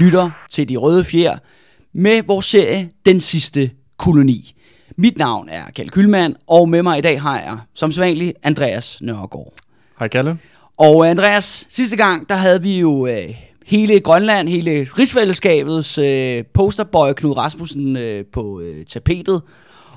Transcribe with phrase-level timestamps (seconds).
[0.00, 1.38] lytter til De Røde Fjer
[1.92, 4.54] med vores serie Den Sidste Koloni.
[4.96, 8.98] Mit navn er Kjeld Kylmand, og med mig i dag har jeg, som sædvanligt, Andreas
[9.00, 9.52] Nørgaard.
[9.98, 10.38] Hej Kalle.
[10.76, 13.34] Og Andreas, sidste gang, der havde vi jo øh,
[13.66, 19.42] hele Grønland, hele rigsfællesskabets øh, posterboy Knud Rasmussen øh, på øh, tapetet.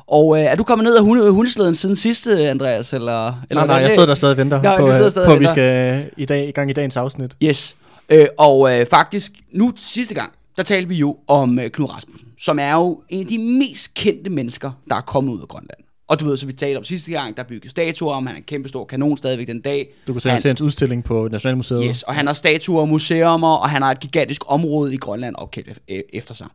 [0.07, 2.93] Og øh, er du kommet ned af hunde, hundeslæden siden sidste, Andreas?
[2.93, 5.33] Eller, eller nej, nej, jeg sidder der stadig og venter Nå, på, øh, stadig på
[5.33, 7.31] at vi skal i, dag, i gang i dagens afsnit.
[7.43, 7.75] Yes.
[8.09, 12.27] Øh, og øh, faktisk, nu sidste gang, der talte vi jo om øh, Knud Rasmussen,
[12.39, 15.79] som er jo en af de mest kendte mennesker, der er kommet ud af Grønland.
[16.07, 18.37] Og du ved, så vi talte om sidste gang, der byggede statuer om, han er
[18.39, 19.87] en kæmpe stor kanon stadigvæk den dag.
[20.07, 21.83] Du kan se Han- hans udstilling på Nationalmuseet.
[21.87, 25.35] Yes, og han har statuer og museumer, og han har et gigantisk område i Grønland
[25.35, 26.47] opkaldt øh, efter sig.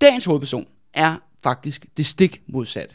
[0.00, 2.94] Dagens hovedperson er faktisk det stik modsatte.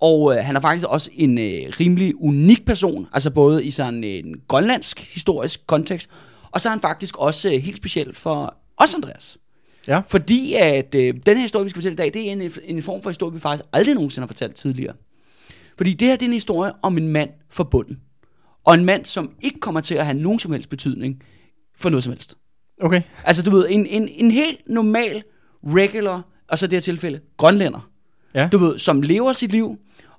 [0.00, 4.04] Og øh, han er faktisk også en øh, rimelig unik person, altså både i sådan
[4.04, 6.10] en grønlandsk historisk kontekst,
[6.50, 9.38] og så er han faktisk også øh, helt speciel for os, Andreas.
[9.88, 10.00] Ja.
[10.08, 12.82] Fordi at øh, den her historie, vi skal fortælle i dag, det er en, en
[12.82, 14.94] form for historie, vi faktisk aldrig nogensinde har fortalt tidligere.
[15.76, 18.00] Fordi det her det er en historie om en mand for bunden.
[18.64, 21.22] Og en mand, som ikke kommer til at have nogen som helst betydning
[21.76, 22.36] for noget som helst.
[22.80, 23.02] Okay.
[23.24, 25.22] Altså du ved, en, en, en helt normal,
[25.64, 27.90] regular, og så i det her tilfælde, grønlænder.
[28.34, 28.48] Ja.
[28.52, 29.78] Du ved, som lever sit liv,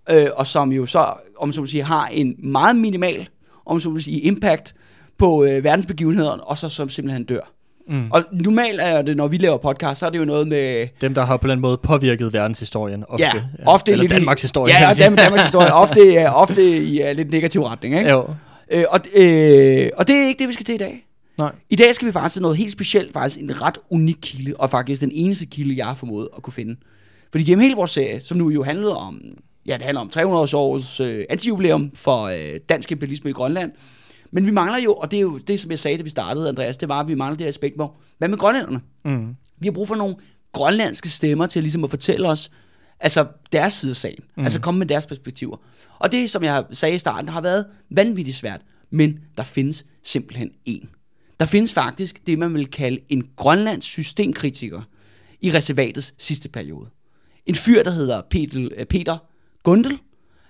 [0.10, 3.30] øh, og som jo så, om så må sige, har en meget minimal,
[3.66, 4.76] om så må sige, impact
[5.20, 7.52] på øh, verdensbegivenhederne, og så som simpelthen dør.
[7.88, 8.12] Mm.
[8.12, 10.88] Og normalt er det, når vi laver podcast, så er det jo noget med...
[11.02, 13.04] Dem, der har på en eller anden måde påvirket verdenshistorien.
[13.08, 13.34] Ofte, Ja,
[13.66, 14.74] ofte Eller lidt Danmarks historie.
[14.74, 14.94] Ja.
[14.94, 15.74] Danmark, Danmarks historie.
[15.84, 18.10] Ofte, ja, ofte i uh, lidt negativ retning, ikke?
[18.10, 18.26] Jo.
[18.72, 21.06] Øh, og, øh, og det er ikke det, vi skal til i dag.
[21.38, 21.52] Nej.
[21.70, 24.70] I dag skal vi faktisk til noget helt specielt, faktisk en ret unik kilde, og
[24.70, 26.76] faktisk den eneste kilde, jeg har formået at kunne finde.
[27.32, 29.22] Fordi gennem hele vores serie, som nu jo handlede om,
[29.66, 33.72] ja, det handler om 300 års øh, antijubilæum for øh, dansk imperialisme i Grønland.
[34.32, 36.50] Men vi mangler jo, og det er jo det, som jeg sagde, da vi startede,
[36.50, 38.82] Andreas, det var, at vi mangler det aspekt, hvor, hvad med grønlænderne?
[39.06, 39.36] Mm.
[39.60, 40.16] Vi har brug for nogle
[40.52, 42.52] grønlandske stemmer til ligesom at fortælle os,
[43.00, 44.24] altså deres side af sagen.
[44.38, 44.44] Mm.
[44.44, 45.58] Altså komme med deres perspektiver.
[46.00, 48.62] Og det, som jeg sagde i starten, har været vanvittigt svært.
[48.90, 50.90] Men der findes simpelthen en.
[51.40, 54.82] Der findes faktisk det, man vil kalde en grønlands systemkritiker
[55.42, 56.90] i reservatets sidste periode.
[57.46, 59.18] En fyr, der hedder Peter, Peter
[59.64, 60.00] Gundel.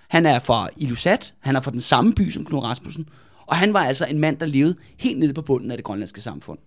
[0.10, 1.34] Han er fra Ilusat.
[1.40, 3.10] Han er fra den samme by som Knud Rasmussen.
[3.50, 6.22] Og han var altså en mand, der levede helt nede på bunden af det grønlandske
[6.22, 6.60] samfund.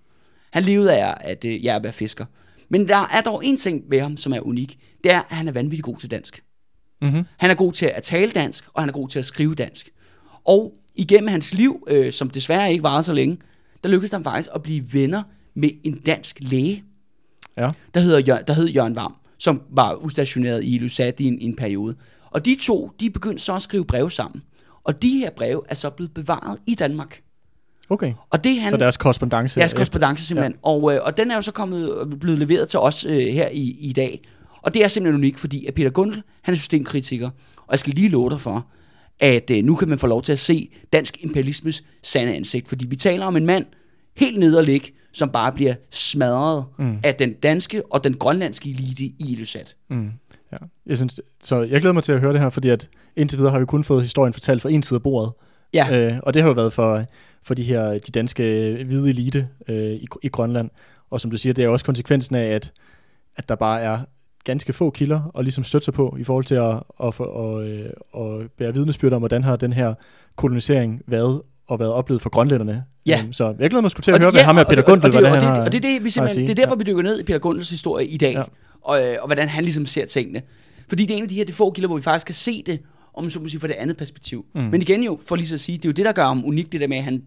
[0.50, 2.24] Han levede af at øh, jeg er fisker.
[2.68, 4.78] Men der er dog en ting ved ham, som er unik.
[5.04, 6.42] Det er, at han er vanvittigt god til dansk.
[7.02, 7.24] Mm-hmm.
[7.36, 9.90] Han er god til at tale dansk, og han er god til at skrive dansk.
[10.44, 13.38] Og igennem hans liv, øh, som desværre ikke varede så længe,
[13.84, 15.22] der lykkedes han faktisk at blive venner
[15.54, 16.84] med en dansk læge,
[17.56, 17.70] Ja.
[17.94, 21.56] der, hedder, der hed Jørgen Varm, som var udstationeret i Lusat i en, i en
[21.56, 21.96] periode.
[22.30, 24.42] Og de to, de begyndte så at skrive breve sammen.
[24.84, 27.22] Og de her breve er så blevet bevaret i Danmark.
[27.90, 28.12] Okay.
[28.30, 29.60] Og det han, Så deres korrespondence.
[29.60, 30.52] Deres korrespondence simpelthen.
[30.52, 30.58] Ja.
[30.62, 33.48] Og, øh, og den er jo så kommet og blevet leveret til os øh, her
[33.48, 34.22] i, i dag.
[34.62, 37.30] Og det er simpelthen unikt, fordi at Peter Gundel, han er systemkritiker.
[37.56, 38.66] Og jeg skal lige love dig for,
[39.20, 42.68] at øh, nu kan man få lov til at se dansk imperialismes sande ansigt.
[42.68, 43.66] Fordi vi taler om en mand,
[44.16, 46.98] helt nede og ligge, som bare bliver smadret mm.
[47.02, 49.76] af den danske og den grønlandske elite i Ilulissat.
[49.90, 50.10] Mm.
[50.52, 50.56] Ja.
[50.86, 53.52] Jeg synes, så jeg glæder mig til at høre det her, fordi at indtil videre
[53.52, 55.32] har vi kun fået historien fortalt fra en side af bordet.
[55.74, 57.04] Ja, Øh, og det har jo været for,
[57.42, 60.70] for de her de danske øh, hvide elite øh, i, i Grønland.
[61.10, 62.72] Og som du siger, det er jo også konsekvensen af, at,
[63.36, 63.98] at der bare er
[64.44, 66.64] ganske få kilder og ligesom støtte sig på i forhold til at,
[67.04, 67.90] at, at,
[68.20, 69.94] at, at bære vidnesbyrd om, hvordan har den her
[70.36, 72.84] kolonisering været og været oplevet for grønlænderne.
[73.06, 73.20] Ja.
[73.22, 74.70] Øhm, så jeg glæder mig sgu til at Og høre, det- hvad ham med og-
[74.70, 76.50] Peter og- og Gundel, det- og det, har og det, er det, vi simpelthen, det
[76.50, 78.42] er derfor, vi dykker ned i Peter Gundels historie i dag, Ja.
[78.84, 80.42] Og, øh, og hvordan han ligesom ser tingene.
[80.88, 82.62] Fordi det er en af de her det få kilder, hvor vi faktisk kan se
[82.66, 82.80] det,
[83.14, 84.44] om så må sige, fra det andet perspektiv.
[84.54, 84.60] Mm.
[84.62, 86.44] Men igen jo, for lige så at sige, det er jo det, der gør ham
[86.44, 87.26] unik, det der med, at han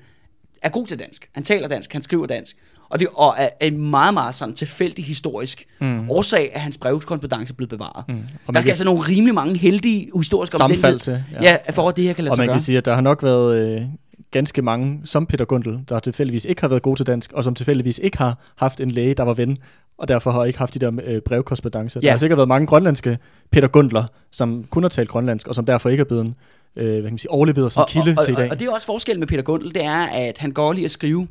[0.62, 1.30] er god til dansk.
[1.34, 2.56] Han taler dansk, han skriver dansk.
[2.90, 6.10] Og det og er en meget, meget sådan tilfældig historisk mm.
[6.10, 8.06] årsag, at hans brevskonsponance er blevet bevaret.
[8.08, 8.14] Mm.
[8.16, 10.98] Og Der man skal kan altså nogle rimelig mange heldige historiske omstændigheder.
[10.98, 11.24] til.
[11.32, 11.42] Ja.
[11.66, 12.56] ja, for at det her kan lade Og sig man gøre.
[12.58, 13.82] kan sige, at der har nok været øh,
[14.36, 17.56] ganske mange, som Peter Gundel, der tilfældigvis ikke har været gode til dansk, og som
[17.56, 19.58] tilfældigvis ikke har haft en læge, der var ven,
[19.98, 22.00] og derfor har ikke haft de der øh, brevkorrespondancer.
[22.04, 22.06] Ja.
[22.06, 23.18] Der har sikkert været mange grønlandske
[23.52, 26.34] Peter Gundler, som kun har talt grønlandsk, og som derfor ikke er blevet
[26.76, 28.52] øh, hvad kan man sige, overleveret som kilde og, til i og, dag.
[28.52, 30.92] og det er også forskellen med Peter Gundel, det er, at han går lige at
[30.92, 31.28] skrive.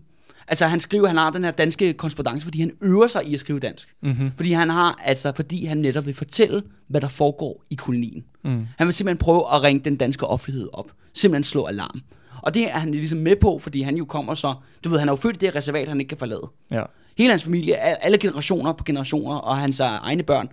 [0.48, 3.40] Altså han skriver, han har den her danske korrespondance, fordi han øver sig i at
[3.40, 3.94] skrive dansk.
[4.02, 4.30] Mm-hmm.
[4.36, 8.24] Fordi han har, altså fordi han netop vil fortælle, hvad der foregår i kolonien.
[8.44, 8.66] Mm.
[8.78, 10.92] Han vil simpelthen prøve at ringe den danske offentlighed op.
[11.14, 12.00] Simpelthen slå alarm.
[12.44, 14.54] Og det er han ligesom med på, fordi han jo kommer så,
[14.84, 16.50] du ved, han er jo født i det her reservat, han ikke kan forlade.
[16.70, 16.82] Ja.
[17.18, 20.48] Hele hans familie, al- alle generationer på generationer, og hans øh, egne børn,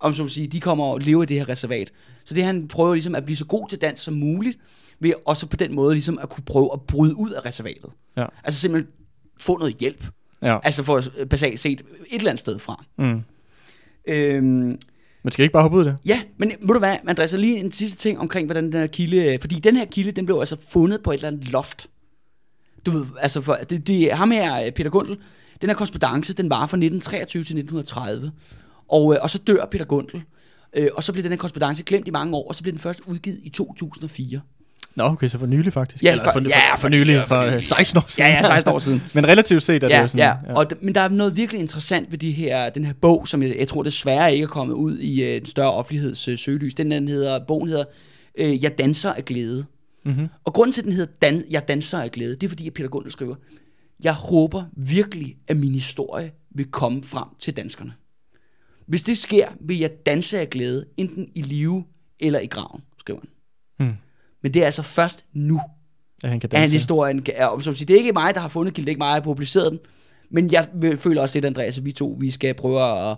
[0.00, 1.92] om så at sige, de kommer og lever i det her reservat.
[2.24, 4.58] Så det han prøver ligesom at blive så god til dans som muligt,
[5.00, 7.90] ved også på den måde ligesom at kunne prøve at bryde ud af reservatet.
[8.16, 8.26] Ja.
[8.44, 8.92] Altså simpelthen
[9.40, 10.04] få noget hjælp.
[10.42, 10.58] Ja.
[10.62, 12.84] Altså for øh, basalt set et eller andet sted fra.
[12.98, 13.22] Mm.
[14.06, 14.78] Øhm,
[15.22, 16.00] man skal ikke bare hoppe ud af det?
[16.06, 19.32] ja, men ved du hvad, Andreas, lige en sidste ting omkring, hvordan den her kilde...
[19.32, 21.86] Øh, fordi den her kilde, den blev altså fundet på et eller andet loft.
[22.86, 25.18] Du ved, altså for, det, det, ham her, øh, Peter Gundel,
[25.60, 28.32] den her korrespondence, den var fra 1923 til 1930.
[28.88, 30.22] Og, øh, og så dør Peter Gundel.
[30.72, 32.80] Øh, og så bliver den her korrespondence glemt i mange år, og så bliver den
[32.80, 34.40] først udgivet i 2004.
[34.98, 36.04] Nå, okay, så for nylig faktisk.
[36.04, 37.54] Ja, Eller for- ja, for, for nylig, ja, for for, nylig.
[37.64, 38.30] for 16 år siden.
[38.30, 39.02] Ja, ja, 16 år siden.
[39.14, 40.36] Men relativt set er det jo sådan.
[40.48, 40.54] ja.
[40.54, 43.42] Og, d- men der er noget virkelig interessant ved de her, den her bog, som
[43.42, 46.74] jeg, jeg tror desværre ikke er kommet ud i øh, en større offentligheds øh, søgelys.
[46.74, 47.84] Den, den hedder, bogen hedder
[48.38, 49.66] øh, Jeg danser af glæde.
[50.04, 50.28] Mm-hmm.
[50.44, 52.74] Og grunden til, at den hedder Dan, Jeg danser af glæde, det er fordi, at
[52.74, 53.34] Peter Gundel skriver,
[54.02, 57.92] jeg håber virkelig, at min historie vil komme frem til danskerne.
[58.86, 61.84] Hvis det sker, vil jeg danse af glæde, enten i live
[62.20, 63.20] eller i graven, skriver
[63.78, 63.86] han.
[63.88, 63.94] Mm.
[64.42, 65.60] Men det er altså først nu,
[66.24, 66.74] At han kan at danse.
[66.74, 68.92] historien er, og som siger, det er ikke mig, der har fundet kilden, det er
[68.92, 69.78] ikke mig, der har publiceret den,
[70.30, 73.16] men jeg føler også lidt, Andreas, at vi to, vi skal prøve at,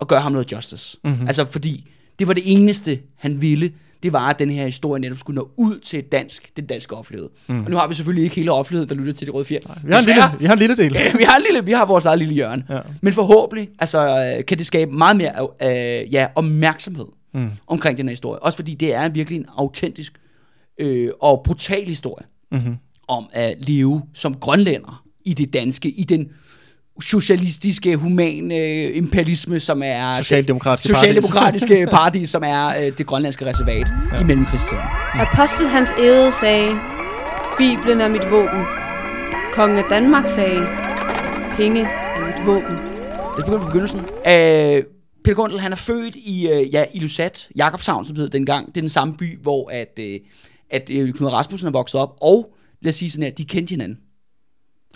[0.00, 0.98] at gøre ham noget justice.
[1.04, 1.26] Mhm.
[1.26, 3.72] Altså fordi, det var det eneste, han ville,
[4.02, 7.30] det var, at den her historie netop skulle nå ud til dansk, den danske offentlighed.
[7.48, 7.64] Mm.
[7.64, 9.58] Og nu har vi selvfølgelig ikke hele offentligheden, der lytter til det røde fjer.
[9.84, 10.92] Vi har, en lille, vi har en lille del.
[11.18, 12.64] vi har en lille, vi har vores eget lille hjørne.
[12.70, 12.78] Ja.
[13.00, 17.48] Men forhåbentlig, altså, øh, kan det skabe meget mere øh, ja, opmærksomhed Mm.
[17.66, 18.42] omkring den her historie.
[18.42, 20.12] Også fordi det er virkelig en autentisk
[20.78, 22.76] øh, og brutal historie Mm-hmm.
[23.08, 26.28] om at leve som grønlænder i det danske, i den
[27.00, 33.46] socialistiske, humane øh, imperialisme, som er Socialdemokratiske det, socialdemokratiske paradis, som er øh, det grønlandske
[33.46, 34.20] reservat ja.
[34.20, 34.82] i mellemkrigstiden.
[35.14, 36.70] Apostel Hans Ede sagde,
[37.58, 38.64] Bibelen er mit våben.
[39.52, 40.66] Kongen af Danmark sagde,
[41.56, 42.76] penge er mit våben.
[42.76, 44.00] Lad os begynde fra begyndelsen.
[44.00, 44.82] Øh,
[45.24, 48.66] Peter Gundel, han er født i, øh, ja, i Lusat, Jakobshavn, som det hed dengang.
[48.66, 50.20] Det er den samme by, hvor at, øh,
[50.70, 53.70] at øh, Knud Rasmussen er vokset op, og lad os sige sådan her, de kendte
[53.70, 53.98] hinanden.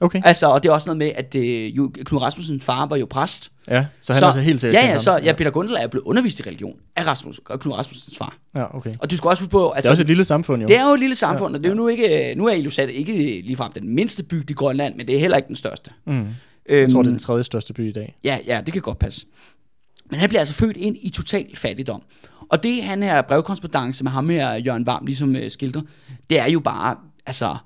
[0.00, 0.22] Okay.
[0.24, 3.06] Altså, og det er også noget med, at øh, jo- Knud Rasmussens far var jo
[3.10, 3.52] præst.
[3.68, 6.04] Ja, så han er altså helt sikkert Ja, ja, så ja, Peter Gundel er blevet
[6.04, 8.36] undervist i religion af Rasmus, Knud Rasmussens far.
[8.56, 8.94] Ja, okay.
[8.98, 10.68] Og du skal også huske på, Det altså, er også et lille samfund, jo.
[10.68, 12.88] det er jo et lille samfund, og det er jo nu ikke, nu er Ilusat
[12.88, 13.12] ikke
[13.44, 15.90] ligefrem den mindste bygd i Grønland, men det er heller ikke den største.
[16.06, 16.12] Mm.
[16.12, 16.26] Øhm,
[16.68, 18.16] Jeg tror, det er den tredje største by i dag.
[18.24, 19.26] Ja, ja, det kan godt passe.
[20.10, 22.02] Men han bliver altså født ind i total fattigdom.
[22.50, 25.82] Og det, han her brevkorrespondance med ham her, Jørgen Varm, ligesom øh, skildrer,
[26.30, 26.96] det er jo bare,
[27.26, 27.56] altså,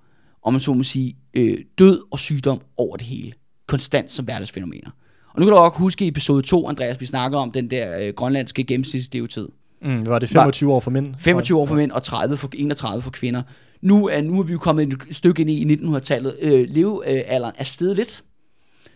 [0.42, 3.32] om man så må sige, øh, død og sygdom over det hele.
[3.66, 4.90] Konstant som hverdagsfænomener.
[5.28, 7.98] Og nu kan du også huske i episode 2, Andreas, vi snakker om den der
[8.00, 9.48] øh, grønlandske gennemsnitslevetid.
[9.82, 11.14] Mm, var det 25 år for mænd?
[11.18, 13.42] 25 år for mænd og 30 for, 31 for kvinder.
[13.80, 16.36] Nu er, nu er vi jo kommet et stykke ind i 1900-tallet.
[16.40, 18.22] Øh, levealderen er steget lidt.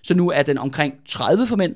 [0.03, 1.75] Så nu er den omkring 30 for mænd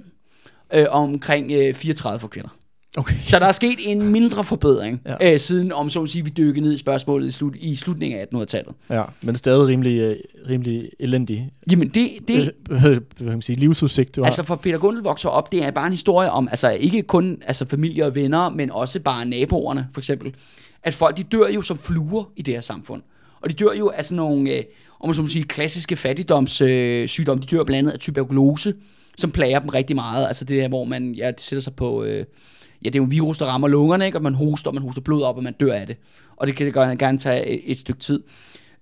[0.75, 2.49] øh, og omkring øh, 34 for kvinder.
[2.96, 3.14] Okay.
[3.26, 5.32] Så der er sket en mindre forbedring, Ja.
[5.32, 8.20] øh, siden om så at sige, vi dykker ned i spørgsmålet i, slut, i slutningen
[8.20, 8.74] af 1800-tallet.
[8.90, 10.16] Ja, men stadig rimelig, øh,
[10.48, 14.26] rimelig elendig Jamen det, det øh, hvad kan man sige, livsudsigt, du har.
[14.26, 17.38] altså for Peter Gundel vokser op, det er bare en historie om, altså ikke kun
[17.46, 20.34] altså familie og venner, men også bare naboerne, for eksempel.
[20.82, 23.02] At folk, de dør jo som fluer i det her samfund.
[23.40, 24.62] Og de dør jo af sådan nogle, øh,
[25.00, 27.42] om man så må sige, klassiske fattigdomssygdomme.
[27.42, 28.74] Øh, de dør blandt andet af tuberkulose,
[29.18, 30.26] som plager dem rigtig meget.
[30.26, 32.04] Altså det der, hvor man ja, det sætter sig på...
[32.04, 32.24] Øh,
[32.85, 34.19] ja, det er jo en virus, der rammer lungerne, ikke?
[34.19, 35.97] og man hoster, og man hoster blod op, og man dør af det.
[36.37, 38.23] Og det kan gøre, gerne tage et, et stykke tid.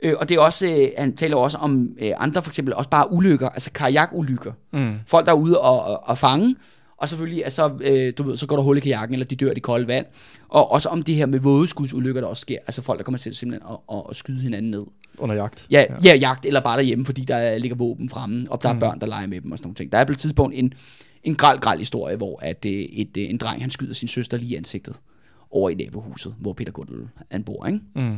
[0.02, 2.90] Øh, og det er også, øh, han taler også om øh, andre, for eksempel også
[2.90, 4.52] bare ulykker, altså kajakulykker.
[4.72, 4.94] Mm.
[5.06, 6.56] Folk, der er ude og, og, og fange,
[6.96, 9.50] og selvfølgelig, altså, øh, du ved, så går der hul i kajakken, eller de dør
[9.50, 10.06] i det kolde vand.
[10.48, 12.58] Og også om det her med vådeskudsulykker, der også sker.
[12.66, 14.84] Altså folk, der kommer til simpelthen at, at, at skyde hinanden ned.
[15.18, 15.66] Under jagt.
[15.70, 15.94] Ja, ja.
[16.04, 19.06] ja, jagt, eller bare derhjemme, fordi der ligger våben fremme, og der er børn, der
[19.06, 19.92] leger med dem og sådan nogle ting.
[19.92, 20.72] Der er på et tidspunkt en,
[21.24, 24.36] en græld, græld historie, hvor at, øh, et, øh, en dreng, han skyder sin søster
[24.36, 24.96] lige i ansigtet
[25.50, 27.80] over i nabohuset, hvor Peter Gundel han bor, ikke?
[27.94, 28.16] Mm.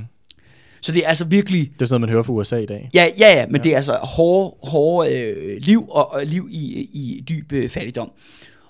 [0.81, 2.91] Så det er altså virkelig, Det er sådan noget, man hører fra USA i dag.
[2.95, 3.63] Ja, ja, ja, men ja.
[3.63, 8.11] det er altså hårde, hårde øh, liv og, og liv i, i dyb øh, fattigdom.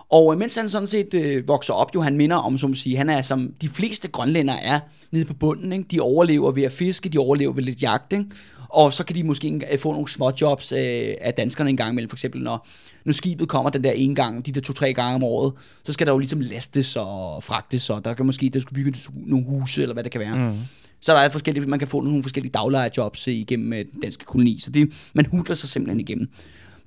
[0.08, 2.98] Og øh, mens han sådan set øh, vokser op, jo han minder om, som siger,
[2.98, 5.72] han er som de fleste grønlændere er nede på bunden.
[5.72, 5.84] Ikke?
[5.90, 8.12] De overlever ved at fiske, de overlever ved lidt jagt.
[8.12, 8.24] Ikke?
[8.68, 12.08] Og så kan de måske få nogle små jobs øh, af danskerne en gang imellem.
[12.08, 12.68] For eksempel når,
[13.04, 15.52] når skibet kommer den der ene gang, de der to-tre gange om året,
[15.84, 18.94] så skal der jo ligesom lastes og fragtes, og der kan måske der skal bygge
[19.14, 20.50] nogle huse, eller hvad det kan være.
[20.50, 20.58] Mm.
[21.00, 24.24] Så der er forskellige, man kan få nogle forskellige daglejerjobs øh, igennem øh, den danske
[24.24, 24.58] koloni.
[24.60, 26.28] Så det, man hudler sig simpelthen igennem.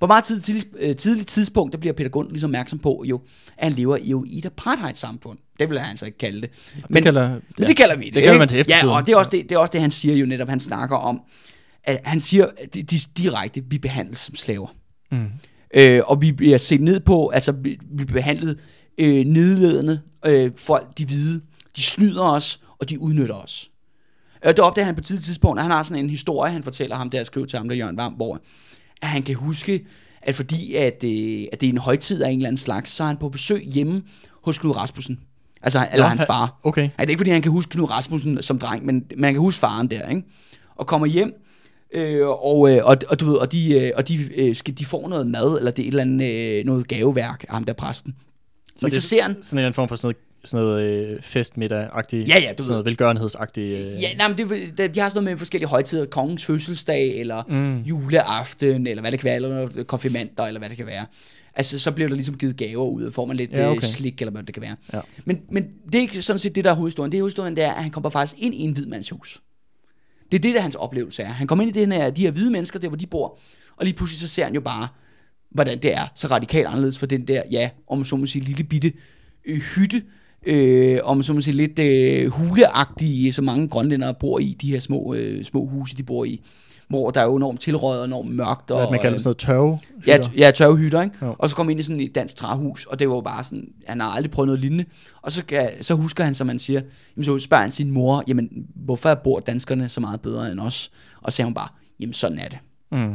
[0.00, 3.20] På meget tid, tidlig, øh, tidligt tidspunkt, der bliver Peter Gund ligesom opmærksom på, jo,
[3.56, 5.38] at han lever jo i et apartheid-samfund.
[5.58, 6.50] Det vil han så ikke kalde det.
[6.74, 8.14] Men, det kalder, Men det kalder vi det.
[8.14, 8.88] Det kalder man til eftertiden.
[8.88, 10.48] Ja, og det er, også det, det er også det, han siger jo netop.
[10.48, 11.20] Han snakker om,
[11.88, 14.68] at han siger de, de, direkte, vi behandles som slaver.
[15.10, 15.26] Mm.
[15.74, 18.58] Øh, og vi bliver set ned på, altså vi, vi bliver behandlet
[18.98, 20.00] øh, nedledende.
[20.26, 21.40] Øh, folk, de hvide,
[21.76, 23.70] de snyder os, og de udnytter os.
[24.44, 26.96] Og det opdager han på tidligt tidspunkt, og han har sådan en historie, han fortæller
[26.96, 28.40] ham, der skrev til ham, der Jørgen Varm, hvor
[29.02, 29.86] at han kan huske,
[30.22, 33.02] at fordi at, øh, at det er en højtid af en eller anden slags, så
[33.02, 34.02] er han på besøg hjemme
[34.42, 35.20] hos Knud Rasmussen.
[35.62, 36.60] Altså, eller Nå, hans han- far.
[36.62, 36.82] Okay.
[36.82, 39.40] Ej, det er ikke fordi, han kan huske Knud Rasmussen som dreng, men man kan
[39.40, 40.22] huske faren der, ikke?
[40.76, 41.32] Og kommer hjem,
[41.94, 44.84] øh, og, øh, og, og, du ved, og, de, øh, og de, øh, skal, de
[44.84, 47.72] får noget mad, eller det er et eller andet øh, noget gaveværk af ham der
[47.72, 48.14] præsten.
[48.68, 50.64] Så men det så ser han, Sådan en eller anden form for sådan noget, sådan
[50.66, 50.82] noget
[51.14, 52.28] øh, festmiddag-agtigt.
[52.28, 53.78] Ja, ja, du Sådan noget velgørenhedsagtigt.
[53.78, 56.06] Øh, Ja, nej, men det, de har sådan noget med forskellige højtider.
[56.06, 57.78] Kongens fødselsdag, eller Mm.
[57.82, 61.06] juleaften, eller hvad det kan være, eller konfirmander, eller hvad det kan være.
[61.54, 63.86] Altså, så bliver der ligesom givet gaver ud, og får man lidt Ja, okay.
[63.86, 64.76] slik, eller hvad det kan være.
[64.92, 65.00] Ja.
[65.24, 67.12] Men, men det er ikke sådan set det, der er hovedhistorien.
[67.12, 69.40] Det er hovedhistorien, det er, at han kommer faktisk ind i en hvid mands hus.
[70.32, 71.28] Det er det, der hans oplevelse er.
[71.28, 73.38] Han kommer ind i det her, de her hvide mennesker, der hvor de bor,
[73.76, 74.88] og lige pludselig så ser han jo bare,
[75.50, 78.64] hvordan det er så radikalt anderledes for den der, ja, om så må sige, lille
[78.64, 78.92] bitte
[79.44, 80.02] øh, hytte,
[80.46, 84.80] øh, om så må sige, lidt øh, huleagtige, som mange grønlændere bor i, de her
[84.80, 86.42] små, øh, små huse, de bor i,
[86.88, 88.70] hvor der er jo enormt tilrøget og enormt mørkt.
[88.70, 89.78] Og, Hvad man kalder det sådan noget tørve.
[90.06, 91.16] Ja, ja tørvehytter, ikke?
[91.22, 91.36] Jo.
[91.38, 93.44] Og så kom han ind i sådan et dansk træhus, og det var jo bare
[93.44, 94.84] sådan, han har aldrig prøvet noget lignende.
[95.22, 96.80] Og så, kan, så husker han, som man siger,
[97.16, 100.90] jamen så spørger han sin mor, jamen hvorfor bor danskerne så meget bedre end os?
[101.22, 101.68] Og så siger hun bare,
[102.00, 102.58] jamen sådan er det.
[102.92, 103.14] Mm.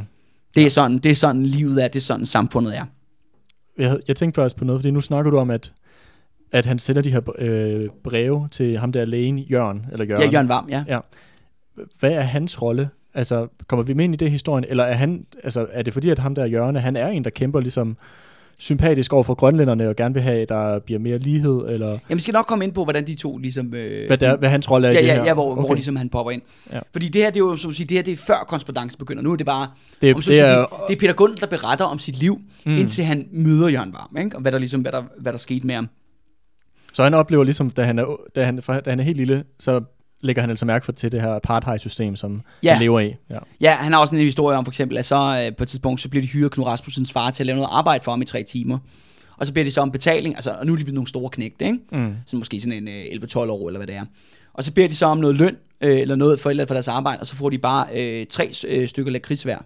[0.56, 2.86] Det er sådan, det er sådan livet er, det er sådan samfundet er.
[3.78, 5.74] Jeg, jeg tænkte faktisk på noget, fordi nu snakker du om, at,
[6.52, 10.24] at han sender de her øh, breve til ham der lægen, Jørgen, eller Jørgen.
[10.24, 11.00] Ja, Jørgen Varm, ja.
[12.00, 12.90] Hvad er hans rolle?
[13.14, 16.10] Altså, kommer vi med ind i det historien, eller er, han, altså, er det fordi,
[16.10, 17.98] at ham der Jørgen, han er en, der kæmper ligesom
[18.58, 22.02] sympatisk over for grønlænderne, og gerne vil have, at der bliver mere lighed, eller Jamen,
[22.10, 23.74] vi skal nok komme ind på, hvordan de to ligesom...
[23.74, 25.24] Øh, hvad, der, hvad hans rolle er i ja, det ja, her?
[25.24, 25.62] ja, hvor, okay.
[25.62, 26.42] hvor ligesom han popper ind.
[26.72, 26.80] Ja.
[26.92, 29.00] Fordi det her, det er jo, som du siger, det her, det er før korrespondancen
[29.00, 29.24] begynder.
[29.24, 29.68] Nu er det bare,
[30.02, 32.20] det, om så det, det, er, det, det er Peter Gund, der beretter om sit
[32.20, 32.78] liv, mm.
[32.78, 34.36] indtil han møder Jørgen Varm, ikke?
[34.36, 35.90] Og hvad der ligesom, hvad der, hvad der skete med ham.
[36.94, 39.82] Så han oplever ligesom, da han er, da han, da han er helt lille, så
[40.24, 42.74] lægger han altså mærke for, til det her apartheid-system, som Ja.
[42.74, 43.16] han lever i.
[43.30, 43.38] Ja.
[43.62, 46.02] Ja, han har også en historie om for eksempel, at så øh, på et tidspunkt,
[46.02, 48.26] så bliver de hyret Knud Rasmussens far til at lave noget arbejde for ham i
[48.26, 48.78] tre timer.
[49.38, 51.30] Og så bliver det så om betaling, altså, og nu er de blevet nogle store
[51.30, 51.78] knægte, ikke?
[51.92, 52.16] Mm.
[52.26, 54.06] Så måske sådan en øh, 11-12 år, eller hvad det er.
[54.54, 57.20] Og så beder de så om noget løn, øh, eller noget for, for deres arbejde,
[57.20, 59.58] og så får de bare øh, tre øh, stykker lakrids hver.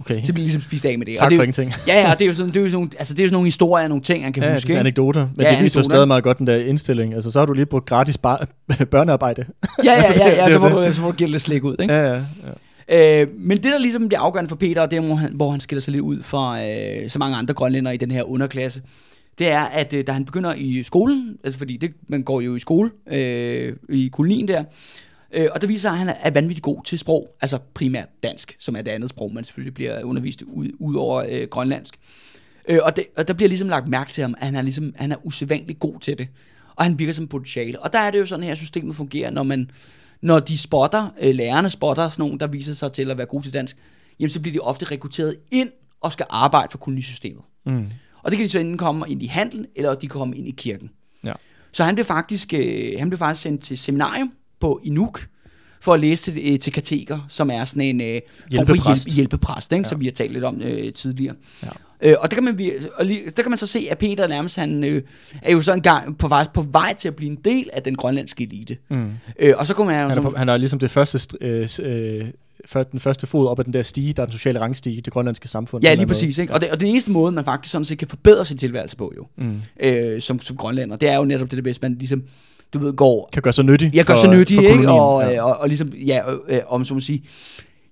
[0.00, 0.22] Okay.
[0.22, 1.16] Så bliver ligesom spist af med det.
[1.18, 1.72] Tak og det, for er jo- ingenting.
[1.86, 3.28] Ja, ja, det er jo sådan, det er jo sådan, nogle, altså, det er jo
[3.28, 4.66] sådan nogle historier, nogle ting, han kan Ja, det er huske.
[4.66, 4.80] sådan ikke?
[4.80, 5.28] anekdoter.
[5.36, 7.14] Men Ja, det viser jo stadig meget godt den der indstilling.
[7.14, 8.48] Altså, så har du lige brugt gratis bar-
[8.90, 9.44] børnearbejde.
[9.84, 10.88] Ja, ja, Altså, det- ja, ja, det så er får det.
[10.88, 11.94] du, så får du give lidt slik ud, ikke?
[11.94, 12.22] ja, ja,
[12.88, 13.20] ja.
[13.22, 15.50] Øh, men det, der ligesom bliver afgørende for Peter, og det er, hvor han, hvor
[15.50, 18.82] han skiller sig lidt ud fra øh, så mange andre grønlænder i den her underklasse,
[19.38, 22.54] det er, at øh, da han begynder i skolen, altså fordi det, man går jo
[22.54, 24.64] i skole øh, i kolonien der,
[25.34, 28.56] øh, og der viser sig, at han er, vanvittigt god til sprog, altså primært dansk,
[28.58, 31.98] som er det andet sprog, man selvfølgelig bliver undervist ud, ud over øh, grønlandsk.
[32.68, 34.94] Øh, og, det, og der bliver ligesom lagt mærke til ham, at han er, ligesom,
[34.96, 36.28] han er usædvanligt god til det.
[36.76, 37.80] Og han virker som potentiale.
[37.80, 39.70] Og der er det jo sådan her, systemet fungerer, når man
[40.20, 43.44] når de spotter, øh, lærerne spotter sådan nogen, der viser sig til at være gode
[43.44, 43.76] til dansk,
[44.20, 47.42] jamen så bliver de ofte rekrutteret ind og skal arbejde for kolonisystemet.
[47.66, 47.86] Mm.
[48.22, 50.48] Og det kan de så enten komme ind i handel, eller de kan komme ind
[50.48, 50.90] i kirken.
[51.24, 51.32] Ja.
[51.72, 54.32] Så han blev faktisk, øh, han blev faktisk sendt til seminarium
[54.64, 55.26] på Inuk,
[55.80, 58.20] for at læse til, øh, til kateker, som er sådan en øh,
[58.54, 59.82] form for hjælp, hjælpepræst, ikke?
[59.82, 59.88] Ja.
[59.88, 61.34] Som vi har talt lidt om øh, tidligere.
[61.62, 61.68] Ja.
[62.00, 62.60] Øh, og der kan, man,
[62.96, 65.02] og lige, der kan man så se, at Peter nærmest han, øh,
[65.42, 67.82] er jo så en gang på, vej, på vej til at blive en del af
[67.82, 68.76] den grønlandske elite.
[68.88, 69.10] Mm.
[69.38, 71.46] Øh, og så kommer han, Han, er, så, på, han er ligesom det første, st-
[71.46, 74.96] øh, øh, den første fod op ad den der stige, der er den sociale rangstige
[74.96, 75.84] i det grønlandske samfund.
[75.84, 76.38] Ja, lige præcis.
[76.38, 76.52] Ikke?
[76.52, 79.12] Og, det, og den eneste måde, man faktisk sådan set kan forbedre sin tilværelse på,
[79.16, 79.26] jo.
[79.36, 79.60] Mm.
[79.80, 82.22] øh, som, som grønlænder, det er jo netop det, der hvis man ligesom,
[82.74, 83.28] du ved, går...
[83.32, 84.90] Kan gøre sig nyttig Jeg gør så nyttig, ikke?
[84.90, 85.30] Og, ja.
[85.30, 85.42] ja.
[85.42, 87.22] og, og ligesom, ja, øh, øh, om så må sige,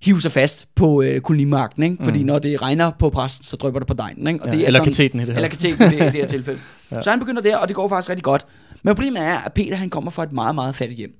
[0.01, 1.97] hive sig fast på øh, kolonimarken, ikke?
[2.03, 2.25] Fordi Mm.
[2.25, 4.39] når det regner på præsten, så drypper det på dejen, ikke?
[4.41, 5.35] Og ja, det er eller sådan, kateten i det her.
[5.35, 6.59] Eller kateten i det, i det her tilfælde.
[6.91, 7.01] Ja.
[7.01, 8.45] Så han begynder der, og det går faktisk rigtig godt.
[8.83, 11.11] Men problemet er, at Peter han kommer fra et meget, meget fattigt hjem.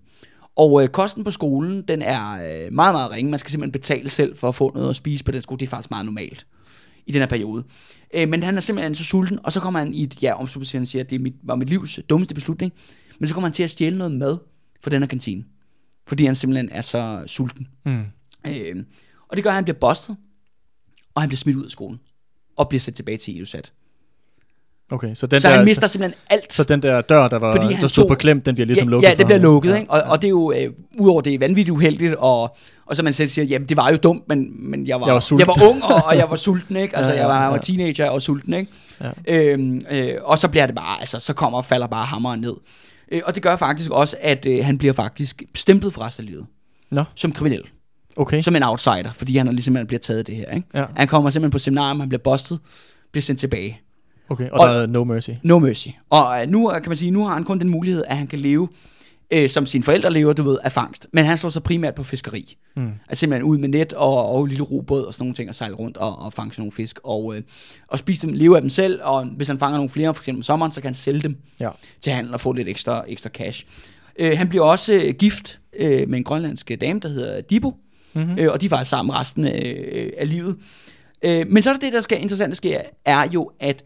[0.55, 3.31] Og øh, kosten på skolen, den er øh, meget, meget ringe.
[3.31, 5.59] Man skal simpelthen betale selv for at få noget at spise på den skole.
[5.59, 6.45] Det er faktisk meget normalt
[7.05, 7.63] i den her periode.
[8.13, 10.47] Øh, men han er simpelthen så sulten, og så kommer han i et, ja, om
[10.71, 12.73] han siger, at det er mit, var mit livs dummeste beslutning.
[13.19, 14.37] Men så kommer han til at stjæle noget mad
[14.83, 15.43] fra den her kantine.
[16.07, 17.67] Fordi han simpelthen er så sulten.
[17.85, 18.01] Mm.
[18.47, 18.75] Øh,
[19.27, 20.15] og det gør, at han bliver bustet,
[21.15, 21.99] og han bliver smidt ud af skolen.
[22.57, 23.71] Og bliver sat tilbage til Illusat.
[24.91, 26.53] Okay, så den, Så der, han mister simpelthen alt.
[26.53, 28.91] så den der dør, der, var, der stod tog- på klem, den bliver ligesom ja,
[28.91, 29.91] lukket Ja, det bliver lukket, Ja, ikke?
[29.91, 32.55] Og, og det er jo, øh, udover det er vanvittigt uheldigt, og,
[32.85, 35.13] og så man selv siger, jamen det var jo dumt, men, men jeg var, Jeg
[35.13, 35.39] var sulten.
[35.39, 36.95] jeg var ung, og, og jeg var sulten, ikke?
[36.97, 37.61] Altså Ja, jeg ja, var, jeg var ja.
[37.61, 38.71] teenager og sulten, ikke?
[39.01, 39.11] Ja.
[39.27, 42.53] Øhm, øh, og så bliver det bare, altså så kommer og falder bare hammeren ned.
[43.13, 46.29] Øh, og det gør faktisk også, at øh, han bliver faktisk stemplet fra resten af
[46.31, 46.45] livet.
[46.91, 47.03] Nå.
[47.15, 47.61] Som kriminel.
[48.15, 50.67] Okay, Som en outsider, fordi han er ligesom, han bliver taget det her, ikke?
[50.73, 50.85] ja.
[50.95, 52.59] Han kommer simpelthen på seminarium, han bliver bustet,
[53.11, 53.81] bliver sendt tilbage.
[54.29, 54.49] okay.
[54.49, 55.29] og, Og- der er no mercy.
[55.43, 55.87] No mercy.
[56.09, 58.39] Og øh, nu kan man sige, nu har han kun den mulighed, at han kan
[58.39, 58.69] leve
[59.31, 61.07] øh, som sine forældre lever, du ved, af fangst.
[61.13, 62.57] Men han slår sig primært på fiskeri.
[62.75, 62.87] Mm.
[63.09, 65.75] Altså simpelthen ud med net og, og lille robåd og sådan nogle ting, og sejle
[65.75, 66.99] rundt og, og fange nogle fisk.
[67.03, 67.41] Og, øh,
[67.87, 70.39] og spise dem, leve af dem selv, og hvis han fanger nogle flere, for eksempel
[70.39, 71.69] om sommeren, så kan han sælge dem Ja.
[72.01, 73.65] til handel og få lidt ekstra, ekstra cash.
[74.19, 77.75] Øh, han bliver også øh, gift øh, med en grønlandsk dame, der hedder Dibo,
[78.15, 78.39] Mm-hmm.
[78.39, 80.57] øh, og de var sammen resten af, øh, af livet.
[81.23, 83.83] Øh, men så er der det, der skal interessant, der sker, er jo, at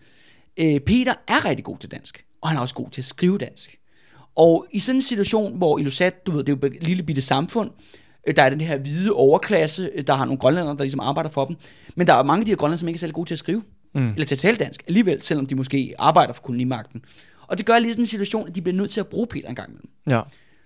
[0.58, 3.38] øh, Peter er rigtig god til dansk, og han er også god til at skrive
[3.38, 3.76] dansk.
[4.38, 7.22] Og i sådan en situation, hvor Ilusat, du ved, det er jo et lille bitte
[7.22, 7.72] samfund,
[8.28, 11.30] øh, der er den her hvide overklasse, øh, der har nogle grønlændere, der ligesom arbejder
[11.30, 11.56] for dem,
[11.96, 13.40] men der er mange af de her grønlændere, som ikke er særlig gode til at
[13.40, 13.64] skrive,
[13.96, 14.10] Mm.
[14.10, 17.02] eller til at tale dansk, alligevel, selvom de måske arbejder for kolonimagten.
[17.48, 19.50] Og det gør lige sådan en situation, at de bliver nødt til at bruge Peter
[19.50, 19.90] en gang imellem.
[20.08, 20.22] Ja.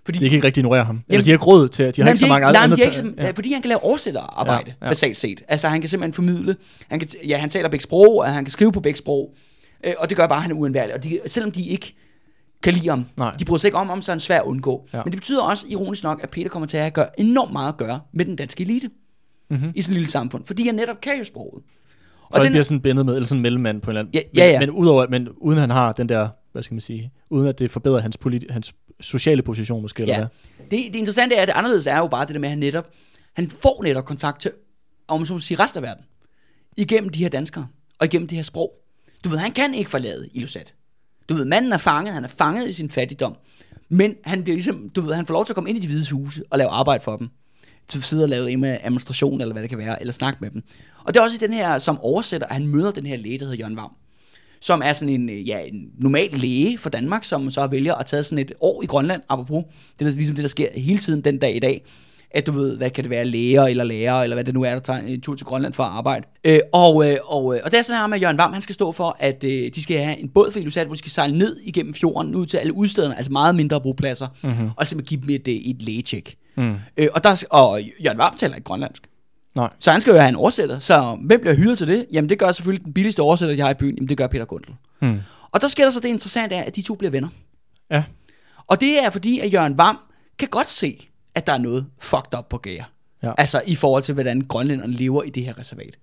[0.06, 0.96] Fordi De kan ikke rigtig ignorere ham.
[0.96, 2.78] Eller Jamen- de har ikke råd til, de har Nej, ikke så mange nej, andre...
[2.82, 3.32] er ikke, ja.
[3.32, 4.90] fordi han kan lave oversætterarbejde, ja, ja.
[4.90, 5.42] basalt set.
[5.48, 6.56] Altså han kan simpelthen formidle,
[6.90, 9.34] han kan, ja, han taler begge sprog, og han kan skrive på begge sprog,
[9.84, 10.96] øh, og det gør bare, at han er uundværlig.
[10.96, 11.96] Og de, selvom de ikke
[12.64, 13.32] kan lide ham, Nej.
[13.40, 14.88] de bryder sig ikke om ham, så er han svær at undgå.
[14.94, 15.02] Ja.
[15.04, 17.78] Men det betyder også, ironisk nok, at Peter kommer til at gøre enormt meget at
[17.78, 18.90] gøre med den danske elite
[19.50, 19.72] Mhm.
[19.76, 21.64] i sådan et lille samfund, fordi han netop kan jo sproget.
[22.22, 24.14] Og så den- bliver sådan bindet med, eller sådan en mellemmand på en eller anden...
[24.36, 24.60] Ja, ja, ja.
[24.60, 27.60] Men, men, udover, men uden han har den der, hvad skal man sige, uden at
[27.60, 30.20] det forbedrer hans, politi- hans sociale position måske, eller Ja.
[30.20, 30.28] hvad?
[30.72, 32.60] Det, det interessante er, at det anderledes er jo bare det der med, at han
[32.60, 32.90] netop,
[33.34, 34.52] han får netop kontakt til,
[35.08, 36.04] om så må sige, resten af verden.
[36.78, 37.68] Igennem de her danskere,
[38.00, 38.72] og igennem det her sprog.
[39.24, 40.74] Du ved, han kan ikke forlade Ilusat.
[41.30, 43.36] Du ved, manden er fanget, han er fanget i sin fattigdom.
[43.90, 45.88] Men han, bliver ligesom, du ved, han får lov til at komme ind i de
[45.88, 47.30] hvide huse og lave arbejde for dem.
[47.88, 50.50] Til sidde og lave en med administration, eller hvad det kan være, eller snakke med
[50.52, 50.64] dem.
[51.04, 53.40] Og det er også i den her, som oversætter, at han møder den her læge,
[53.40, 53.92] der hedder Jørgen Vam
[54.62, 58.24] som er sådan en, ja, en normal læge for Danmark, som så vælger at tage
[58.24, 59.64] sådan et år i Grønland, apropos.
[60.00, 61.86] Det er ligesom det, der sker hele tiden den dag i dag.
[62.34, 64.72] At du ved, hvad kan det være, læger eller lærer, eller hvad det nu er,
[64.72, 66.26] der tager en tur til Grønland for at arbejde.
[66.44, 68.62] Øh, og, øh, og, øh, og det er sådan her med, at Jørgen Vam, han
[68.62, 71.12] skal stå for, at øh, de skal have en båd for Ilusat, hvor de skal
[71.12, 74.70] sejle ned igennem fjorden, ud til alle udstederne, altså meget mindre bopladser, mm-hmm.
[74.78, 76.36] og simpelthen give dem et, øh, et lægetjek.
[76.56, 76.76] Mm.
[76.98, 79.08] Øh, og, der, og Jørgen Vam taler ikke grønlandsk.
[79.56, 79.70] Nej.
[79.80, 80.80] Så han skal jo have en oversætter.
[80.80, 82.06] Så hvem bliver hyret til det?
[82.12, 83.96] Jamen det gør selvfølgelig den billigste oversætter, de har i byen.
[83.96, 84.76] Jamen det gør Peter Gundel.
[85.02, 85.20] Mm.
[85.52, 87.30] Og der sker der så det interessante er, at de to bliver venner.
[87.92, 88.04] Ja.
[88.68, 89.98] Og det er fordi, at Jørgen Vam
[90.40, 92.84] kan godt se, at der er noget fucked up på gære.
[93.24, 93.32] Ja.
[93.38, 95.98] Altså i forhold til, hvordan grønlænderne lever i det her reservat.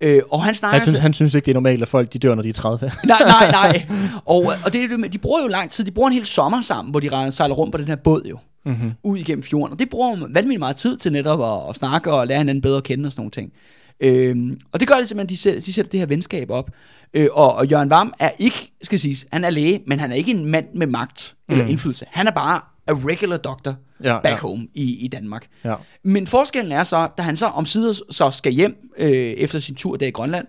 [0.00, 0.72] Øh, og han snakker...
[0.74, 2.48] Han synes, altså- han synes ikke, det er normalt, at folk de dør, når de
[2.48, 2.90] er 30.
[3.04, 3.86] nej, nej, nej.
[4.24, 5.84] Og, og det det de bruger jo lang tid.
[5.84, 8.38] De bruger en hel sommer sammen, hvor de sejler rundt på den her båd jo.
[8.64, 8.92] mm-hmm.
[9.02, 9.72] Ud igennem fjorden.
[9.72, 12.62] Og det bruger man vanvittigt meget tid til netop at, at snakke og lære hinanden
[12.62, 13.52] bedre at kende og sådan nogle ting.
[14.00, 16.70] Øhm, og det gør det simpelthen, de sætter, de sætter det her venskab op.
[17.14, 20.16] Øh, og, og Jørgen Vam er ikke, skal siges, han er læge, men han er
[20.16, 21.70] ikke en mand med magt eller Mm.
[21.70, 22.04] indflydelse.
[22.10, 24.48] Han er bare a regular doctor Ja, back ja.
[24.48, 25.46] home i, i Danmark.
[25.64, 25.74] Ja.
[26.02, 29.74] Men forskellen er så, da han så om sider så skal hjem øh, efter sin
[29.74, 30.46] tur der i Grønland,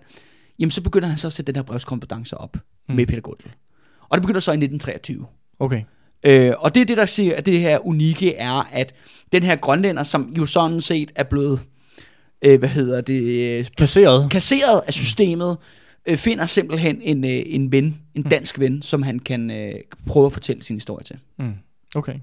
[0.58, 2.56] jamen så begynder han så at sætte den her brevskompetence op
[2.88, 2.94] mm.
[2.94, 3.50] med Peter Gundel.
[4.08, 5.26] Og det begynder så i 1923.
[5.58, 5.82] Okay.
[6.22, 8.94] Øh, og det er det, der siger, at det her unikke er, at
[9.32, 11.60] den her grønlænder, som jo sådan set er blevet,
[12.42, 14.30] øh, hvad hedder det, Kasseret.
[14.30, 15.56] kasseret af systemet,
[16.06, 19.74] øh, finder simpelthen en, øh, en ven, en dansk ven, som han kan øh,
[20.06, 21.16] prøve at fortælle sin historie til.
[21.38, 21.52] Mm.
[21.96, 22.14] Okay.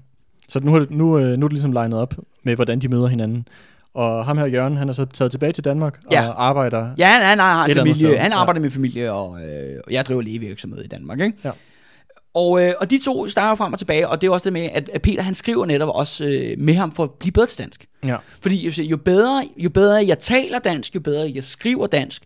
[0.48, 2.88] Så nu er, det, nu, øh, nu er det ligesom legnet op med, hvordan de
[2.88, 3.48] møder hinanden.
[3.94, 6.28] Og ham her, Jørgen, han er så taget tilbage til Danmark Ja.
[6.28, 6.94] og arbejder...
[6.98, 8.36] Ja, han, han har en familie, han ja.
[8.36, 11.38] arbejder med familie, og, øh, jeg driver lægevirksomhed i Danmark, ikke?
[11.44, 11.50] Ja.
[12.34, 14.68] Og, øh, og de to starter frem og tilbage, og det er også det med,
[14.72, 17.58] at, at Peter han skriver netop også øh, med ham for at blive bedre til
[17.58, 17.86] dansk.
[18.04, 18.16] Ja.
[18.40, 22.22] Fordi jo, jo, bedre, jo bedre jeg taler dansk, jo bedre jeg skriver dansk,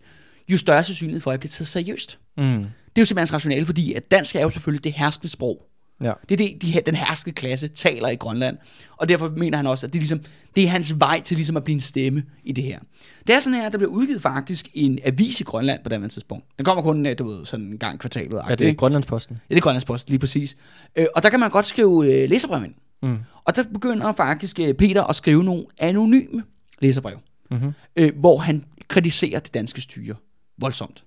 [0.51, 2.19] jo større sandsynlighed for, at jeg bliver taget seriøst.
[2.37, 2.43] Mm.
[2.43, 5.65] Det er jo simpelthen rationale, fordi at dansk er jo selvfølgelig det herskende sprog.
[6.03, 6.13] Ja.
[6.29, 8.57] Det er det, de, her- den herskende klasse taler i Grønland.
[8.97, 10.21] Og derfor mener han også, at det er, ligesom,
[10.55, 12.79] det er hans vej til ligesom at blive en stemme i det her.
[13.27, 16.11] Det er sådan her, at der bliver udgivet faktisk en avis i Grønland på det
[16.11, 16.45] tidspunkt.
[16.57, 18.41] Den kommer kun, øh, du ved, sådan en gang kvartalet.
[18.49, 19.39] Er det Grønlandsposten?
[19.49, 20.57] Ja, det er Grønlandspost, lige præcis.
[20.95, 22.73] Øh, og der kan man godt skrive øh, læserbrev ind.
[23.03, 23.17] Mm.
[23.43, 26.43] Og der begynder faktisk øh, Peter at skrive nogle anonyme
[26.79, 27.17] læserbrev,
[27.51, 27.71] Mm-hmm.
[27.95, 30.15] øh, hvor han kritiserer det danske styre
[30.57, 31.03] voldsomt.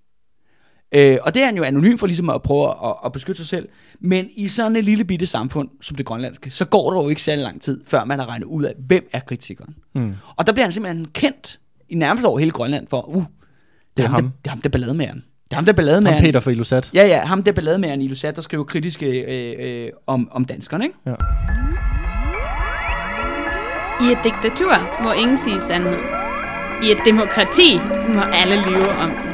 [0.95, 3.47] Øh, og det er han jo anonym for ligesom at prøve at, at beskytte sig
[3.47, 3.69] selv.
[4.01, 7.23] Men i sådan et lille bitte samfund som det grønlandske, så går der jo ikke
[7.23, 9.75] særlig lang tid, før man har regnet ud af, hvem er kritikeren.
[9.95, 10.15] Mm.
[10.37, 13.25] Og der bliver han simpelthen kendt i nærmest over hele Grønland for, uh,
[13.97, 14.23] det er, ham, ham.
[14.23, 15.25] Der, det er ham, der er ballademageren.
[15.45, 16.23] Det er ham, der er ballademageren.
[16.23, 16.91] Ham Peter fra Ilusat.
[16.95, 20.85] Ja, ja, ham der ballademageren i Lusat, der skriver kritiske øh, øh, om, om danskerne,
[20.85, 20.97] ikke?
[21.07, 21.15] Ja.
[24.03, 25.99] I et diktatur må ingen sige sandhed.
[26.83, 27.79] I et demokrati
[28.09, 29.32] må alle lyve om den.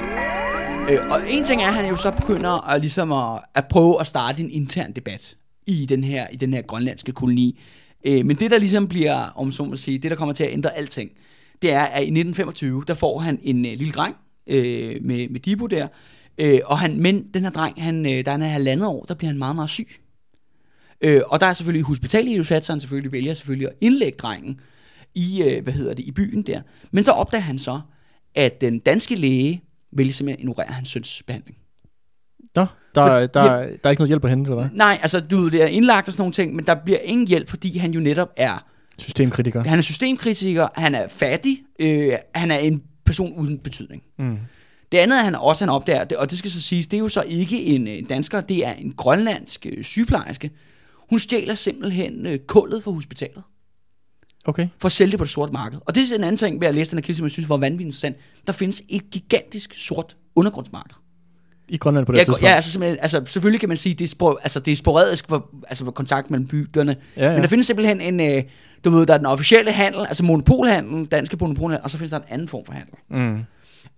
[0.91, 4.01] Øh, og en ting er, at han jo så begynder at, ligesom at, at prøve
[4.01, 7.61] at starte en intern debat i den her, i den her grønlandske koloni.
[8.05, 10.53] Øh, men det, der ligesom bliver, om så må sige, det, der kommer til at
[10.53, 11.11] ændre alting,
[11.63, 15.41] det er, at i 1925, der får han en øh, lille dreng øh, med, med
[15.41, 15.89] Dibo der,
[16.39, 19.15] øh, og han, men den her dreng, han, øh, der han er halvandet år, der
[19.15, 19.89] bliver han meget, meget syg.
[21.01, 24.61] Øh, og der er selvfølgelig hospitaliedussat, så han selvfølgelig vælger selvfølgelig at indlægge drengen
[25.15, 26.61] i, øh, hvad hedder det, i byen der.
[26.91, 27.81] Men der opdager han så,
[28.35, 29.63] at den danske læge
[29.99, 31.59] vælger simpelthen at ignorere hans søns behandling.
[32.55, 34.71] Nå, der, For- der, der, der er ikke noget hjælp at hente, eller hvad?
[34.73, 37.49] Nej, altså du det er indlagt og sådan nogle ting, men der bliver ingen hjælp,
[37.49, 38.65] fordi han jo netop er
[38.99, 39.65] Systemkritiker.
[39.65, 44.03] Han er systemkritiker, han er fattig, øh, han er en person uden betydning.
[44.19, 44.39] Mm.
[44.93, 47.23] Det andet, han også han opdager, og det skal så siges, det er jo så
[47.23, 50.51] ikke en, en dansker, det er en grønlandsk øh, sygeplejerske.
[51.11, 53.43] Hun stjæler simpelthen øh, kullet fra hospitalet,
[54.49, 54.69] Okay.
[54.79, 55.79] for at sælge det på det sorte marked.
[55.87, 57.57] Og det er en anden ting ved at læse den artikel, som jeg synes var
[57.57, 58.17] vanvittigt interessant.
[58.47, 60.95] Der findes et gigantisk sort undergrundsmarked.
[61.69, 62.43] I Grønland på det Ja, tidspunkt.
[62.43, 65.29] ja altså, simpelthen, altså selvfølgelig kan man sige, det er, spor, altså, det er sporadisk
[65.29, 66.97] for, altså, for kontakt mellem bygderne.
[67.17, 67.33] Ja, ja.
[67.33, 68.43] Men der findes simpelthen en, øh,
[68.85, 72.19] du ved, der er den officielle handel, altså monopolhandel, danske monopolhandel, og så findes der
[72.19, 72.95] en anden form for handel.
[73.11, 73.39] Mm.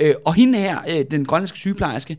[0.01, 2.17] Øh, og hende her, øh, den grønlandske sygeplejerske,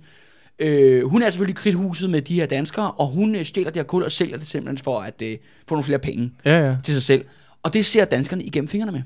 [0.60, 3.84] øh, hun er selvfølgelig kridthuset med de her danskere, og hun øh, stjæler det her
[3.84, 6.76] kul og sælger det simpelthen for at øh, få nogle flere penge Ja, ja.
[6.84, 7.26] til sig selv.
[7.64, 9.02] Og det ser danskerne igennem fingrene med.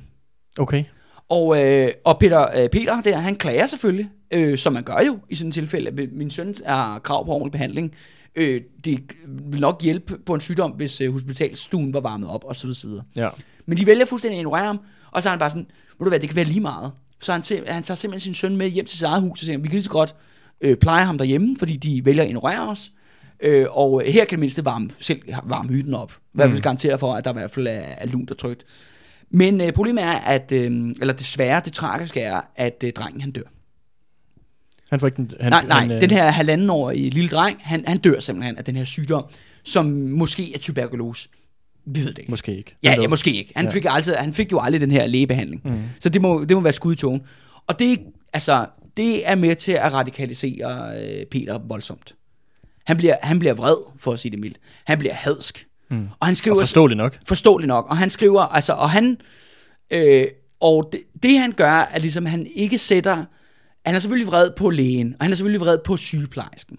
[0.59, 0.83] Okay.
[1.29, 5.19] Og, øh, og Peter, øh, Peter der, han klager selvfølgelig, øh, som man gør jo
[5.29, 6.07] i sådan et tilfælde.
[6.11, 7.95] Min søn har krav på ordentlig behandling.
[8.35, 12.69] Øh, det vil nok hjælpe på en sygdom, hvis øh, hospitalstuen var varmet op, osv.
[12.69, 12.89] osv.
[13.15, 13.29] Ja.
[13.65, 14.79] Men de vælger fuldstændig at ignorere ham,
[15.11, 15.67] og så er han bare sådan,
[15.99, 16.91] ved du hvad, det kan være lige meget.
[17.21, 19.57] Så han, han tager simpelthen sin søn med hjem til sit eget hus, og siger,
[19.57, 20.15] vi kan lige så godt
[20.61, 22.91] øh, pleje ham derhjemme, fordi de vælger at ignorere os.
[23.39, 26.11] Øh, og her kan det mindste varme, selv varme hytten op.
[26.11, 26.61] I hvert fald Mm.
[26.61, 28.65] garantere for, at der i hvert fald er, er lunt og trygt.
[29.29, 33.31] Men øh, problemet er, at, øh, eller desværre, det tragiske er, at øh, drengen han
[33.31, 33.41] dør.
[34.89, 35.31] Han får ikke den...
[35.41, 38.63] Han, nej, nej, han, øh, den her halvandenårige lille dreng, han, han dør simpelthen af
[38.65, 39.25] den her sygdom,
[39.63, 41.29] som måske er tuberkulose.
[41.85, 42.31] Vi ved det ikke.
[42.31, 42.75] Måske ikke.
[42.83, 43.51] Ja, ja, måske ikke.
[43.55, 43.71] Han, Ja.
[43.71, 45.61] fik altså, han fik jo aldrig den her lægebehandling.
[45.65, 45.81] Mm.
[45.99, 47.21] Så det må, det må være skud i togen.
[47.67, 47.99] Og det,
[48.33, 48.65] altså,
[48.97, 52.15] det er med til at radikalisere øh, Peter voldsomt.
[52.85, 54.57] Han bliver, han bliver vred, for at sige det mildt.
[54.85, 55.67] Han bliver hadsk.
[55.91, 56.07] Mm.
[56.19, 56.55] Og han skriver...
[56.55, 57.19] Og forståeligt nok.
[57.27, 57.89] Forståeligt nok.
[57.89, 59.17] Og han skriver, altså, og han...
[59.91, 60.25] Øh,
[60.59, 63.25] og det, det han gør, er ligesom, han ikke sætter...
[63.85, 66.77] Han er selvfølgelig vred på lægen, og han er selvfølgelig vred på sygeplejersken.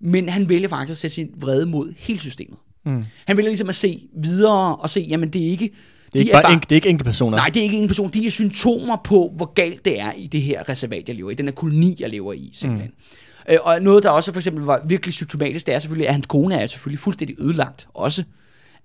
[0.00, 2.58] Men han vælger faktisk at sætte sin vrede mod hele systemet.
[2.84, 3.04] Mm.
[3.26, 5.70] Han vælger ligesom at se videre og se, jamen det er ikke...
[6.12, 7.36] Det er, ikke bare, enk, det er ikke enkelte personer.
[7.36, 8.10] Nej, det er ikke en person.
[8.10, 11.34] De er symptomer på, hvor galt det er i det her reservat, jeg lever i.
[11.34, 12.90] Den her koloni, jeg lever i, simpelthen.
[12.90, 13.04] Mm.
[13.48, 16.26] Øh, og noget, der også for eksempel var virkelig symptomatisk, det er selvfølgelig, at hans
[16.26, 18.22] kone er selvfølgelig fuldstændig ødelagt også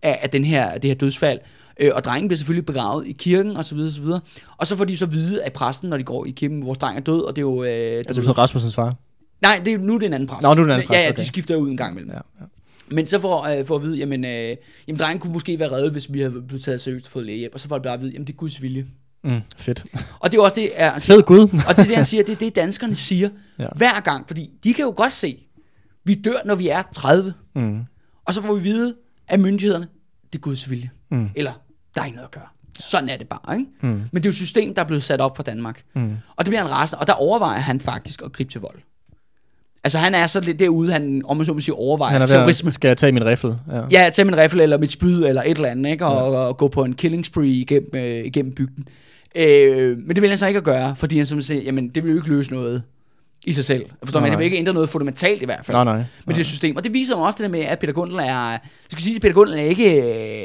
[0.02, 1.40] af, af den her, det her dødsfald.
[1.80, 4.20] Øh, og drengen bliver selvfølgelig begravet i kirken, og så videre, og så videre.
[4.58, 6.98] Og så får de så vide af præsten, når de går i kirken, vores dreng
[6.98, 7.64] er død, og det er jo...
[7.64, 8.96] Øh, Altså, det er Rasmussens far.
[9.42, 10.44] nej, det er, nu er det en anden præst.
[10.44, 11.22] Nå, nu er det en anden Ja, præst, ja, okay.
[11.22, 12.12] de skifter ud en gang imellem.
[12.12, 12.46] Ja, ja.
[12.92, 14.56] Men så får, øh, får at vide, jamen, øh,
[14.88, 17.54] jamen drengen kunne måske være reddet, hvis vi havde blevet taget seriøst og fået lægehjælp.
[17.54, 18.86] Og så får de bare at vide, jamen det er Guds vilje.
[19.24, 19.86] Mm, fedt.
[20.20, 21.40] Og det er også det, er, Fed Gud.
[21.68, 23.68] og det er det, han siger, det er det, danskerne siger Ja.
[23.76, 24.28] hver gang.
[24.28, 25.38] Fordi de kan jo godt se,
[26.04, 27.34] vi dør, når vi er 30.
[27.56, 27.80] Mm.
[28.26, 28.96] Og så får vi vide
[29.28, 29.88] af myndighederne,
[30.34, 30.90] det er Guds vilje.
[31.12, 31.30] Mm.
[31.36, 31.52] Eller,
[31.96, 32.48] der er ikke noget at gøre.
[32.80, 33.72] Sådan er det bare, ikke?
[33.82, 33.88] Mm.
[33.90, 35.84] Men det er jo et system, der er blevet sat op for Danmark.
[35.96, 36.18] Mm.
[36.36, 38.80] Og det bliver han rasende, og der overvejer han faktisk at gribe til vold.
[39.84, 42.26] Altså han er så lidt derude, han om man så må sige, overvejer Han er
[42.26, 42.68] terrorisme.
[42.68, 43.60] der, skal jeg tage min rifle?
[43.72, 43.82] Ja.
[43.92, 46.06] Ja, tage min riffel eller mit spyd eller et eller andet, ikke?
[46.06, 46.40] Og, ja.
[46.40, 48.88] og gå på en killing spree igennem, øh, igennem bygden.
[49.36, 52.04] Øh, men det vil han så ikke at gøre, fordi han som siger, jamen det
[52.04, 52.84] vil jo ikke løse noget
[53.46, 53.86] i sig selv.
[54.04, 54.32] Forstår Nej, man?
[54.32, 55.76] Det vil ikke ændre noget fundamentalt i hvert fald.
[55.76, 56.04] Nej, nej.
[56.26, 56.76] Men det system.
[56.76, 58.24] Og det viser jo også det der med, at Peter Gundel er...
[58.50, 59.92] Jeg skal sige, at Peter Gundel er ikke...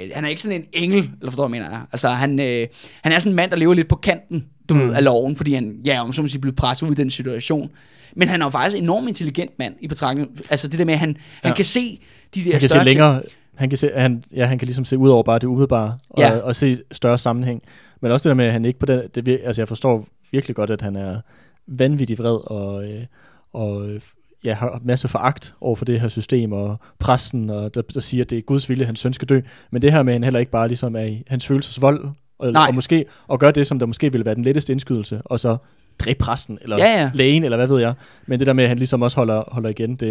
[0.05, 1.87] øh, Han er ikke sådan en engel, eller forstår hvad jeg mener?
[1.93, 2.67] Altså, han, øh,
[3.03, 4.81] han er sådan en mand, der lever lidt på kanten du mm.
[4.81, 7.11] ved, af loven, fordi han, ja, om så må sige, blev presset ud i den
[7.11, 7.71] situation.
[8.17, 10.31] Men han er jo faktisk en enormt intelligent mand i betragtning.
[10.51, 11.49] Altså det der med, at han, ja.
[11.49, 12.01] han kan se
[12.35, 12.89] de der Han kan se større ting.
[12.91, 13.23] længere.
[13.55, 16.21] Han kan, se, han, ja, han kan ligesom se ud over bare det umiddelbare, og,
[16.23, 16.37] Ja.
[16.39, 17.63] og se større sammenhæng.
[18.01, 19.03] Men også det der med, at han ikke på den...
[19.15, 21.21] Det, vir- altså, jeg forstår virkelig godt, at han er
[21.67, 23.05] vanvittig vred, og, øh,
[23.53, 24.01] og øh,
[24.45, 28.25] ja, har masse foragt over for det her system, og præsten, og der, der siger,
[28.25, 29.41] at det er Guds vilje, at hans søn skal dø.
[29.71, 32.09] Men det her med, at han heller ikke bare ligesom er i hans følelsesvold,
[32.39, 32.67] og, Nej.
[32.69, 35.57] og måske og gøre det, som der måske ville være den letteste indskydelse, og så
[35.99, 37.11] dræbe præsten, eller Ja, ja.
[37.15, 37.95] lægen, eller hvad ved jeg.
[38.27, 40.09] Men det der med, at han ligesom også holder, holder igen, det,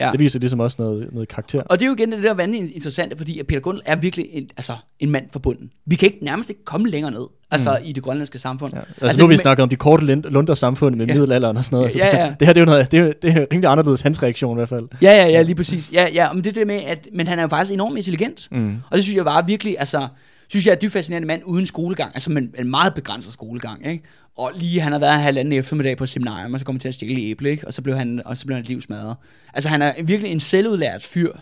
[0.00, 0.06] Ja.
[0.06, 0.12] ja.
[0.12, 1.62] det viser ligesom også noget, noget karakter.
[1.62, 4.26] Og det er jo igen det der vanvittigt interessante, fordi at Peter Gundel er virkelig
[4.32, 5.70] en, altså, en mand for bunden.
[5.86, 8.72] Vi kan ikke nærmest ikke komme længere ned, altså i det grønlandske samfund.
[8.74, 8.78] Ja.
[8.80, 11.14] Altså, altså nu har vi snakket om de korte lund- lunder samfund med Ja.
[11.14, 11.86] middelalderen og sådan noget.
[11.86, 12.30] Altså, Ja, ja.
[12.30, 14.56] Det, det her det er jo noget, det er, det er rimelig anderledes hans reaktion
[14.56, 14.88] i hvert fald.
[15.02, 15.92] Ja, ja, ja, lige præcis.
[15.92, 18.48] Ja, ja, men det er det med, at men han er jo faktisk enormt intelligent.
[18.50, 18.76] Mm.
[18.90, 20.06] Og det synes jeg bare virkelig, altså,
[20.48, 24.04] synes jeg er dybt fascinerende mand uden skolegang, altså med en meget begrænset skolegang, ikke?
[24.36, 27.20] Og lige han har været halvanden eftermiddag på seminarium, og så kommer til at stjæle
[27.20, 27.66] æble, ikke?
[27.66, 29.16] Og så blev han, og så blev han livsmadret.
[29.54, 31.32] Altså han er virkelig en selvudlært fyr,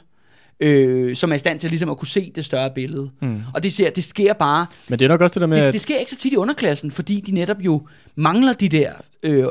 [0.60, 3.10] øh, som er i stand til ligesom at kunne se det større billede.
[3.22, 3.42] Mm.
[3.54, 5.62] Og det, ser, det sker bare, Men det er nok også det der med, det,
[5.62, 8.92] at, det sker ikke så tit i underklassen, fordi de netop jo mangler de der
[9.22, 9.44] øh,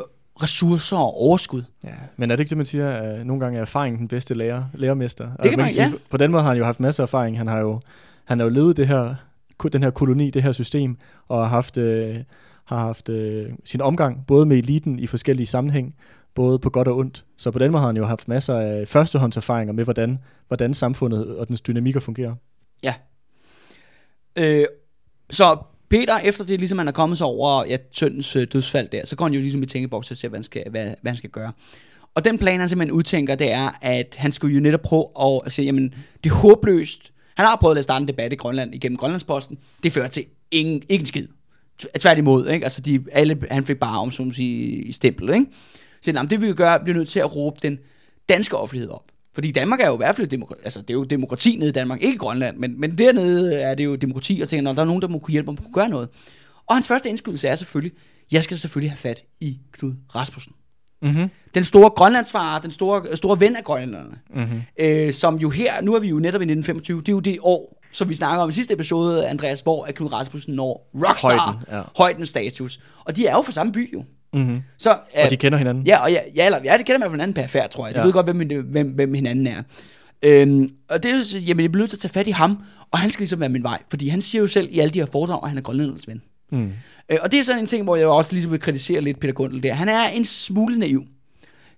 [0.43, 1.63] ressourcer og overskud.
[1.83, 4.33] Ja, men er det ikke det, man siger, at nogle gange er erfaring den bedste
[4.33, 5.29] lærer, lærermester?
[5.43, 5.91] Det kan man- sige, ja.
[6.09, 7.37] På den måde har han jo haft masser af erfaring.
[7.37, 7.79] Han har jo,
[8.25, 9.15] han har jo levet det her,
[9.73, 12.15] den her koloni, det her system, og har haft, øh,
[12.65, 15.95] har haft øh, sin omgang, både med eliten i forskellige sammenhæng,
[16.35, 17.25] både på godt og ondt.
[17.37, 21.37] Så på den måde har han jo haft masser af førstehåndserfaringer med, hvordan, hvordan samfundet
[21.37, 22.35] og dens dynamikker fungerer.
[22.83, 22.93] Ja.
[24.35, 24.65] Øh,
[25.29, 25.57] så
[25.89, 29.15] Peter, efter det ligesom han er kommet sig over ja, søndens øh, dødsfald der, så
[29.15, 31.29] går han jo ligesom i tænkeboks og ser, hvad han, skal, hvad, hvad han skal
[31.29, 31.51] gøre.
[32.15, 35.41] Og den plan, han simpelthen udtænker, det er, at han skulle jo netop prøve at,
[35.45, 37.13] at sige, jamen, det er håbløst.
[37.35, 39.57] Han har prøvet at starte en debat i Grønland igennem Grønlandsposten.
[39.83, 41.27] Det fører til ingen, ikke en skid.
[41.99, 42.63] Tværtimod, ikke?
[42.63, 45.45] Altså, de, alle, han fik bare om, som man sige, i stempel, ikke?
[46.01, 47.79] Så jamen, det vi vil gøre, bliver nødt til at råbe den
[48.29, 49.03] danske offentlighed op.
[49.33, 51.73] Fordi Danmark er jo i hvert fald demokrati, altså det er jo demokrati nede i
[51.73, 54.81] Danmark, ikke i Grønland, men, men dernede er det jo demokrati, og tænker, når der
[54.81, 56.09] er nogen, der må kunne hjælpe at kunne gøre noget.
[56.67, 57.97] Og hans første indskydelse er selvfølgelig,
[58.31, 60.53] jeg skal selvfølgelig have fat i Knud Rasmussen.
[61.01, 61.29] Mm-hmm.
[61.55, 64.61] Den store grønlandsfar, den store, store ven af grønlænderne, Mm-hmm.
[64.79, 67.37] øh, som jo her, nu er vi jo netop i 1925, det er jo det
[67.41, 71.37] år, som vi snakker om i sidste episode, Andreas, hvor at Knud Rasmussen når rockstar,
[71.37, 71.81] Højden, ja.
[71.97, 72.79] højden status.
[73.05, 74.03] Og de er jo fra samme by jo.
[74.33, 74.61] Mm-hmm.
[74.77, 75.87] Så, Og de kender hinanden.
[75.87, 77.95] Ja, og ja, ja, eller, ja det kender man fra hinanden perfekt, tror jeg.
[77.95, 78.05] De Ja.
[78.05, 79.63] ved godt, hvem, hvem, hvem hinanden er.
[80.23, 82.31] Øhm, og det er jo, så- jamen, jeg bliver nødt til at tage fat i
[82.31, 82.57] ham,
[82.91, 84.99] og han skal ligesom være min vej, fordi han siger jo selv i alle de
[84.99, 86.21] her foredrag, at han er grønlændernes ven.
[86.51, 86.71] Mm.
[87.09, 89.33] Øh, og det er sådan en ting, hvor jeg også ligesom vil kritisere lidt Peter
[89.33, 89.73] Gundel der.
[89.73, 91.03] Han er en smule naiv,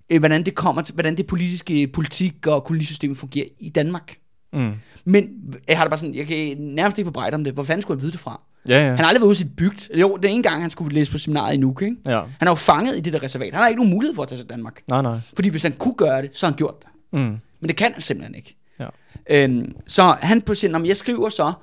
[0.10, 4.16] øh, hvordan det kommer til, hvordan det politiske politik og kolonisystemet fungerer i Danmark.
[4.56, 4.72] Mm.
[5.06, 5.30] Men
[5.68, 7.54] jeg har det bare sådan, jeg kan nærmest ikke bebrejde om det.
[7.54, 8.42] Hvor fanden skulle jeg vide det fra?
[8.70, 8.90] Ja, ja.
[8.90, 9.96] Han har aldrig været ude i sit bygd.
[9.96, 11.96] Jo, den ene gang, han skulle læse på seminaret i Nuuk, ikke?
[12.06, 12.22] ja.
[12.40, 13.54] Han er jo fanget i det der reservat.
[13.54, 14.82] Han har ikke nogen mulighed for at tage til Danmark.
[14.88, 15.18] Nej, nej.
[15.36, 16.88] Fordi hvis han kunne gøre det, så har han gjort det.
[17.14, 17.38] Mm.
[17.60, 18.56] Men det kan han simpelthen ikke.
[18.80, 18.88] Ja.
[19.30, 21.54] Øhm, så han på sin, om jeg skriver så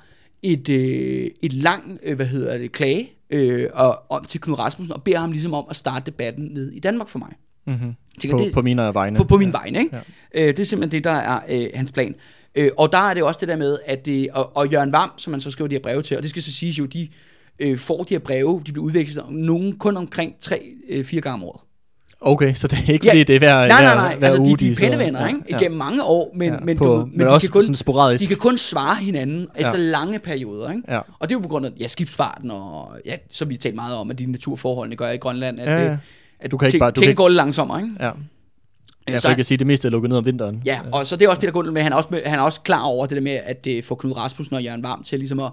[0.42, 4.92] et, øh, et lang, øh, hvad hedder det, klage øh, og, om til Knud Rasmussen,
[4.94, 7.32] og beder ham ligesom om at starte debatten ned i Danmark for mig.
[7.66, 7.94] Mm-hmm.
[8.20, 9.16] Tænker, På, det, på mine vegne.
[9.16, 9.58] på, på min ja.
[9.58, 9.96] vegne, ikke?
[10.34, 10.40] Ja.
[10.42, 12.14] Øh, det er simpelthen det, der er øh, hans plan.
[12.54, 15.10] Øh, og der er det også det der med, at det, og, og Jørgen Vam,
[15.16, 17.08] som man så skriver de her breve til, og det skal så siges jo, de
[17.58, 21.60] øh, får de her breve, de bliver udvekslet nogen kun omkring 3-4 gange om året.
[22.24, 23.10] Okay, så det er ikke Ja.
[23.12, 25.26] fordi, det er hver, Nej, nej, nej, hver altså uge, de, de er så- pændevenner,
[25.26, 25.40] ikke?
[25.48, 28.22] Igennem mange år, men, ja, men, på, du, men, men, de, kan kun, sporadisk.
[28.22, 29.76] de kan kun svare hinanden efter Ja.
[29.78, 30.82] lange perioder, ikke?
[30.88, 30.98] Ja.
[30.98, 33.96] Og det er jo på grund af ja, skibsfarten, og ja, som vi talt meget
[33.96, 35.90] om, at de naturforholdene gør i Grønland, at, Ja, ja, ja.
[35.90, 35.96] ja.
[36.40, 37.94] at Du kan ikke bare- du kan ting ikke- går lidt langsommere, ikke?
[38.00, 38.10] Ja.
[39.08, 40.62] Ja, så- ikke at sige, at det meste er lukket ned om vinteren.
[40.64, 42.42] Ja, og så det er også Peter Gundel med, han er også, med, han er
[42.42, 45.18] også klar over det der med, at det får Knud Rasmussen og Jørgen Varm til
[45.18, 45.50] ligesom at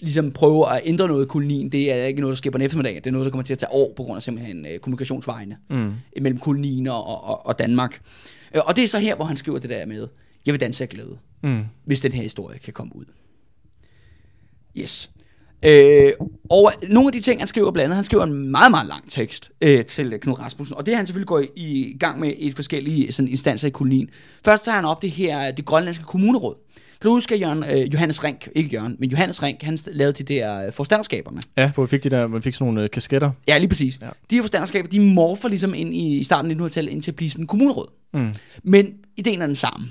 [0.00, 1.72] ligesom prøve at ændre noget i kolonien.
[1.72, 2.94] Det er ikke noget, der sker på en eftermiddag.
[2.94, 5.56] Det er noget, der kommer til at tage år på grund af simpelthen øh, kommunikationsvejene
[5.70, 5.92] Mm.
[6.22, 8.00] mellem kolonien og, og, og Danmark.
[8.54, 10.08] Øh, Og det er så her, hvor han skriver det der med,
[10.46, 11.62] jeg vil danse af glæde, Mm.
[11.84, 13.04] hvis den her historie kan komme ud.
[14.76, 15.10] Yes.
[15.62, 16.12] Øh,
[16.50, 19.10] og nogle af de ting, han skriver blandt andet, han skriver en meget, meget lang
[19.10, 23.12] tekst øh, til Knud Rasmussen, og det han selvfølgelig gået i gang med i forskellige
[23.12, 24.08] sådan, instanser i kolonien.
[24.44, 26.54] Først tager han op det her, det grønlandske kommuneråd.
[27.00, 30.24] Kan du huske, at Jørgen, øh, Johannes Rink, ikke Jørgen, men Johannes Rink, han lavede
[30.24, 31.42] de der øh, forstanderskaberne.
[31.56, 33.30] Ja, hvor vi fik, de der, man fik sådan nogle øh, kasketter.
[33.48, 33.98] Ja, lige præcis.
[34.02, 34.08] Ja.
[34.30, 37.16] De her forstanderskaber, de morfer ligesom ind i, i starten af 1900-tallet ind til at
[37.16, 37.86] blive sådan en kommuneråd.
[38.14, 38.34] Mm.
[38.62, 39.88] Men ideen er den samme.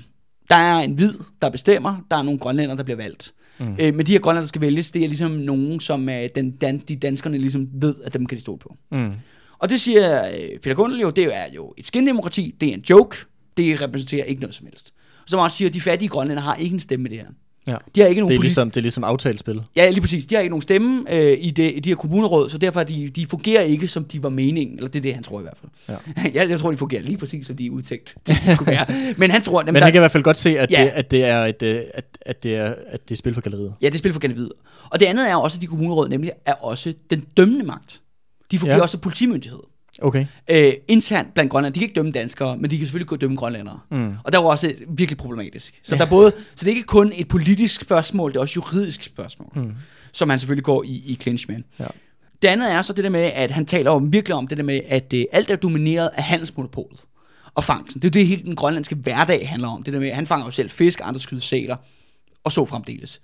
[0.48, 2.04] Der er en hvid, der bestemmer.
[2.10, 3.32] Der er nogle grønlænder, der bliver valgt.
[3.60, 3.76] Mm.
[3.80, 6.50] Øh, men de her grønlænder, der skal vælges, det er ligesom nogen, som øh, den,
[6.50, 8.76] dan, de danskerne ligesom ved, at dem kan de stole på.
[8.92, 9.12] Mm.
[9.58, 12.84] Og det siger øh, Peter Gundel jo, det er jo et skindemokrati, det er en
[12.90, 13.16] joke,
[13.56, 14.92] det repræsenterer ikke noget som helst.
[15.22, 17.28] Og som også siger, at de fattige grønlænder har ikke en stemme i det her.
[17.66, 17.76] Ja.
[17.94, 18.42] De har ikke nogen Det er, politisk...
[18.42, 19.62] ligesom, det er ligesom aftalespil.
[19.76, 20.26] Ja, lige præcis.
[20.26, 22.84] De har ikke nogen stemme øh, i, det, i de her kommuneråd, så derfor er
[22.84, 24.76] de, de fungerer ikke, som de var meningen.
[24.76, 25.98] Eller det er det, han tror i hvert fald.
[26.14, 26.30] Ja.
[26.40, 29.14] jeg, jeg tror, de fungerer lige præcis, som de er udtænkt, de skulle være.
[29.16, 29.60] Men han tror...
[29.60, 30.82] Jamen, Men der, han kan i hvert fald godt se, at, Ja.
[30.84, 33.40] det, at, det, er et, øh, at, at, det er, at det er spil for
[33.40, 33.74] galleriet.
[33.82, 34.52] Ja, det er spil for videre.
[34.90, 38.00] Og det andet er også, at de kommuneråd nemlig er også den dømmende magt.
[38.50, 38.82] De fungerer ja.
[38.82, 39.60] også som politimyndighed.
[40.02, 40.26] Okay.
[40.50, 43.36] Øh, internt blandt Grønland, de kan ikke dømme danskere, men de kan selvfølgelig gå dømme
[43.36, 43.80] grønlændere.
[43.90, 44.12] Mm.
[44.24, 45.80] Og der var også virkelig problematisk.
[45.82, 45.98] Så, Ja.
[45.98, 49.02] der er både, så det er ikke kun et politisk spørgsmål, det er også juridisk
[49.02, 49.72] spørgsmål, Mm.
[50.12, 51.56] som han selvfølgelig går i, i clinch med.
[51.80, 51.86] Ja.
[52.42, 54.64] Det andet er så det der med, at han taler om, virkelig om det der
[54.64, 57.00] med, at øh, alt er domineret af handelsmonopolet
[57.54, 58.02] og fangsten.
[58.02, 59.82] Det er det, hele den grønlandske hverdag handler om.
[59.82, 61.76] Det der med, at han fanger jo selv fisk, andre skyder sæler,
[62.44, 63.20] og så fremdeles.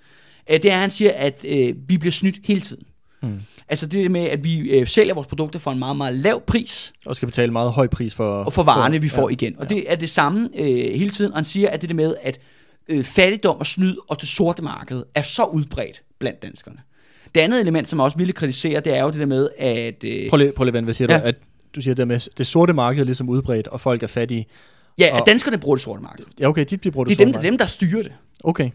[0.50, 2.84] Øh, det er, at han siger, at øh, vi bliver snydt hele tiden.
[3.26, 3.40] Mm.
[3.68, 6.92] Altså det med, at vi øh, sælger vores produkter for en meget, meget lav pris,
[7.06, 8.24] Og skal betale meget høj pris for...
[8.44, 9.26] og for varerne, vi får ja.
[9.28, 9.32] ja.
[9.32, 9.54] igen.
[9.58, 10.66] Og det er det samme øh,
[10.98, 11.32] hele tiden.
[11.32, 12.38] Og han siger, at det der med, at
[12.88, 16.76] øh, fattigdom og snyd og det sorte marked er så udbredt blandt danskerne.
[17.34, 20.04] Det andet element, som jeg også ville kritisere, det er jo det der med, at...
[20.04, 21.18] Øh, Prøv lige, prøv lige at vente, hvad siger Ja.
[21.20, 21.24] du?
[21.24, 21.34] At
[21.74, 24.46] du siger det med, det sorte marked er ligesom udbredt, og folk er fattige.
[24.98, 26.24] ja, at og- danskerne bruger det sorte marked.
[26.40, 28.12] Ja, okay, de bliver brugt Det er dem, der, dem, der styrer det.
[28.44, 28.70] Okay.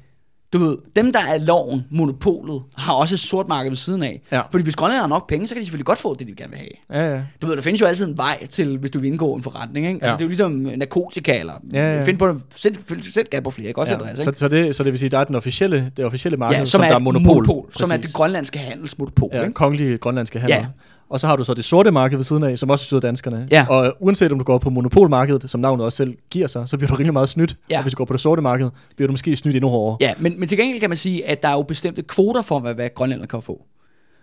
[0.53, 4.21] Du ved, dem der er loven, monopolet, har også et sort marked ved siden af.
[4.31, 4.41] Ja.
[4.51, 6.51] Fordi hvis grønlænderne har nok penge, så kan de selvfølgelig godt få det, de gerne
[6.51, 7.01] vil have.
[7.03, 7.21] Ja, ja.
[7.41, 9.87] Du ved, der findes jo altid en vej til, hvis du vil indgå en forretning,
[9.87, 9.95] ikke?
[9.97, 10.13] Altså, Ja.
[10.13, 12.03] det er jo ligesom narkotika, eller Ja, ja.
[12.03, 12.79] find på det, sæt,
[13.13, 13.79] sæt gat på flere, ikke?
[13.79, 13.99] Også ja.
[13.99, 14.39] Andreas, Så, ikke?
[14.39, 16.65] så, det, så det vil sige, at der er den officielle, det officielle marked, Ja,
[16.65, 17.67] som, der er monopol.
[17.71, 19.53] som er det grønlandske handelsmonopol, Ja, ikke?
[19.53, 20.57] kongelige grønlandske handler.
[20.57, 20.65] Ja.
[21.11, 23.47] Og så har du så det sorte marked ved siden af, som også betyder danskerne.
[23.51, 23.65] Ja.
[23.69, 26.89] Og uanset om du går på monopolmarkedet, som navnet også selv giver sig, så bliver
[26.89, 27.55] du rimelig meget snydt.
[27.69, 27.77] Ja.
[27.77, 29.97] Og hvis du går på det sorte marked, bliver du måske snydt endnu hårdere.
[30.01, 32.59] Ja, men, men til gengæld kan man sige, at der er jo bestemte kvoter for,
[32.59, 33.61] hvad, hvad grønlænderne kan få.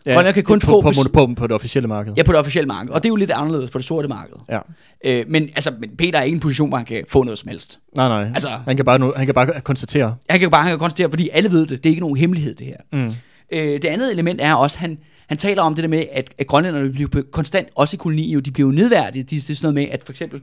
[0.05, 2.13] Grønland kan kun på, få På, på, på, på det officielle marked.
[2.17, 2.91] Ja, på det officielle marked.
[2.91, 4.35] Og det er jo lidt anderledes på det sorte marked.
[4.49, 4.59] Ja.
[5.05, 7.49] Øh, men, altså, men Peter er ikke en position, hvor han kan få noget som
[7.49, 7.79] helst.
[7.97, 8.31] Nej, nej.
[8.35, 10.15] Altså- han, kan bare, han kan bare konstatere.
[10.29, 11.85] Han kan bare han kan konstatere, fordi alle ved det.
[11.85, 12.77] Det er ikke nogen hemmelighed, det her.
[12.93, 13.15] Mm.
[13.53, 16.47] Øh, det andet element er også, han, han taler om det der med, at, at
[16.47, 19.23] grønlænderne bliver konstant, også i kolonien, jo, de bliver jo nedværdige.
[19.23, 20.43] De, det er sådan noget med, at for eksempel,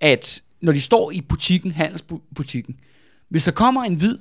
[0.00, 2.76] at når de står i butikken, handelsbutikken,
[3.28, 4.18] hvis der kommer en hvid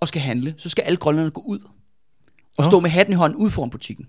[0.00, 1.58] og skal handle, så skal alle grønlænderne gå ud
[2.58, 2.70] og Nå.
[2.70, 4.06] stå med hatten i hånden ud foran butikken.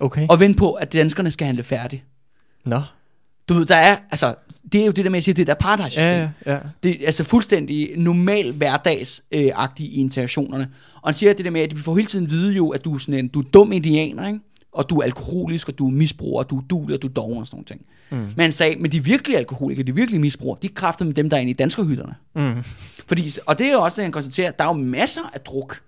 [0.00, 0.26] Okay.
[0.30, 2.04] Og vente på, at danskerne skal handle færdigt.
[2.64, 2.82] Nå.
[3.48, 4.34] Du ved, der er, altså,
[4.72, 6.04] det er jo det der med at sige, det der apartheid-system.
[6.04, 6.60] Ja, ja, ja.
[6.82, 10.70] Det er altså fuldstændig normal hverdagsagtigt i interaktionerne.
[10.94, 12.94] Og han siger det der med, at vi får hele tiden vide jo, at du
[12.94, 14.40] er sådan en, du er dum indianer, ikke?
[14.72, 17.12] Og du er alkoholisk, og du er misbruger, og du er dulig, og du er
[17.12, 17.80] doven og sådan nogle ting.
[18.10, 18.16] Mm.
[18.16, 21.36] Men han sagde, men de virkelige alkoholikere, de virkelige misbrugere, de kræfter med dem, der
[21.36, 22.14] er inde i danskerhytterne.
[22.34, 22.62] Mm.
[23.06, 25.80] Fordi, og det er jo også det, han konstaterer, der er jo masser af druk.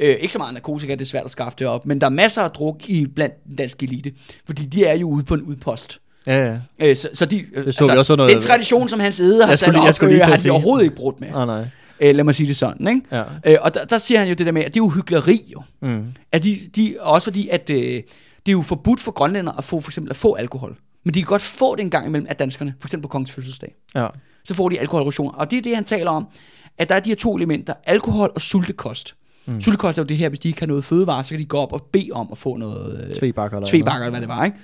[0.00, 2.10] Øh, ikke så meget narkotika, det er svært at skaffe det op, men der er
[2.10, 4.12] masser af druk i blandt den danske elite,
[4.46, 5.98] fordi de er jo ude på en udpost.
[6.26, 6.58] Ja, ja.
[6.78, 9.54] Øh, så, så de, Det så vi også under- den tradition, som hans æde har
[9.54, 11.28] sat op, øh, har de overhovedet ikke brudt med.
[11.30, 11.64] Nej, nej.
[12.00, 13.00] Øh, lad mig sige det sådan, ikke?
[13.12, 13.24] Ja.
[13.44, 15.40] Øh, og der, der siger han jo det der med, at det er jo hyggeleri
[15.52, 15.62] jo.
[15.82, 16.04] Mm.
[16.32, 19.80] At de, de, også fordi, at øh, det er jo forbudt for grønlænder at få
[19.80, 20.76] for eksempel at få alkohol.
[21.04, 23.32] Men de kan godt få det en gang imellem af danskerne, for eksempel på kongens
[23.32, 23.74] fødselsdag.
[23.94, 24.06] Ja.
[24.44, 25.32] Så får de alkoholrationer.
[25.32, 26.26] Og det er det, han taler om,
[26.78, 29.14] at der er de her to elementer, alkohol og sultekost.
[29.46, 29.60] Mm.
[29.60, 31.58] Sultekost er jo det her, hvis de ikke har noget fødevare, så kan de gå
[31.58, 34.44] op og bede om at få noget øh, Tvebakker eller tvebakker, eller hvad det var,
[34.44, 34.56] ikke?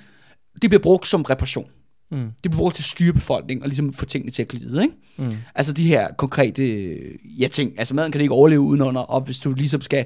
[0.63, 1.67] Det bliver brugt som repression.
[2.11, 2.31] Mm.
[2.43, 4.95] Det bliver brugt til at styre befolkningen og ligesom få tingene til at glide, ikke?
[5.17, 5.37] Mm.
[5.55, 6.95] Altså de her konkrete,
[7.25, 10.05] ja ting, altså maden kan det ikke overleve udenunder, og hvis du ligesom skal,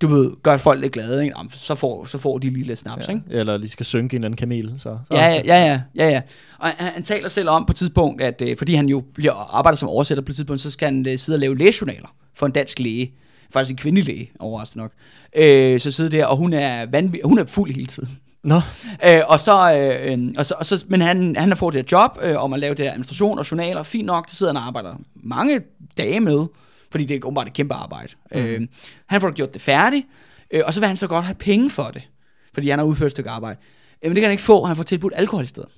[0.00, 1.34] du ved, gøre folk lidt glade, ikke?
[1.38, 3.12] Jamen, så, får, så får de lige lidt snaps, ja.
[3.12, 3.24] ikke?
[3.30, 4.74] Eller de skal synke en eller anden kamel.
[4.78, 4.98] Så, så.
[5.16, 6.20] Ja, ja, ja, ja, ja, ja.
[6.58, 9.56] Og han, han taler selv om på et tidspunkt, at øh, fordi han jo bliver,
[9.56, 12.46] arbejder som oversætter på et tidspunkt, så skal han øh, sidde og lave lægejournaler for
[12.46, 13.12] en dansk læge.
[13.50, 14.92] Faktisk en kvindelig læge, overraskende nok.
[15.36, 18.18] Øh, så sidder der, og hun er, vanvid, hun er fuld hele tiden.
[18.44, 18.60] Nå,
[19.06, 21.98] Øh, og så, øh, og så, og så, men han, han har fået det her
[21.98, 23.82] job øh, om at lave det her administration og journaler.
[23.82, 25.60] Fint nok, det sidder han og arbejder mange
[25.98, 26.46] dage med,
[26.90, 28.12] fordi det er åbenbart et kæmpe arbejde.
[28.32, 28.38] Mm.
[28.38, 28.60] Øh,
[29.06, 30.06] han får gjort det færdigt,
[30.50, 32.08] øh, og så vil han så godt have penge for det,
[32.54, 33.58] fordi han har udført et stykke arbejde.
[34.04, 35.68] Øh, men det kan han ikke få, han får tilbudt alkohol i stedet.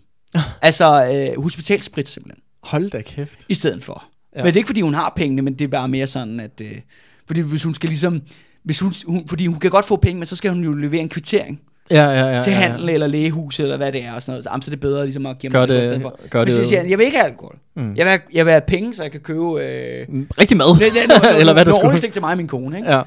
[0.62, 3.40] altså øh, hospitalsprit simpelthen, hold da kæft.
[3.48, 4.04] i stedet for.
[4.36, 4.42] Ja.
[4.42, 6.60] Men det er ikke fordi hun har pengene, men det er bare mere sådan, at...
[6.64, 6.78] Øh,
[7.26, 8.22] fordi hvis hun skal ligesom...
[8.62, 11.00] Hvis hun, hun, fordi hun kan godt få penge, men så skal hun jo levere
[11.00, 11.60] en kvittering
[11.90, 12.42] Ja, ja, ja.
[12.42, 12.68] til ja, ja.
[12.68, 14.44] handel eller lægehus eller hvad det er og sådan noget.
[14.44, 16.28] Så, jamen, så er det bedre ligesom at give mig alkohol i det, stedet for.
[16.30, 17.56] gør Men det, så siger han, jeg vil ikke have alkohol.
[17.76, 17.82] Mm.
[17.96, 19.60] Jeg, vil have, jeg vil have penge, så jeg kan købe...
[19.64, 20.66] Øh, Mm, Rigtig mad.
[21.02, 21.98] Eller Eller hvad der skulle.
[22.00, 22.90] ting til mig og min kone, ikke?
[22.90, 23.02] Ja.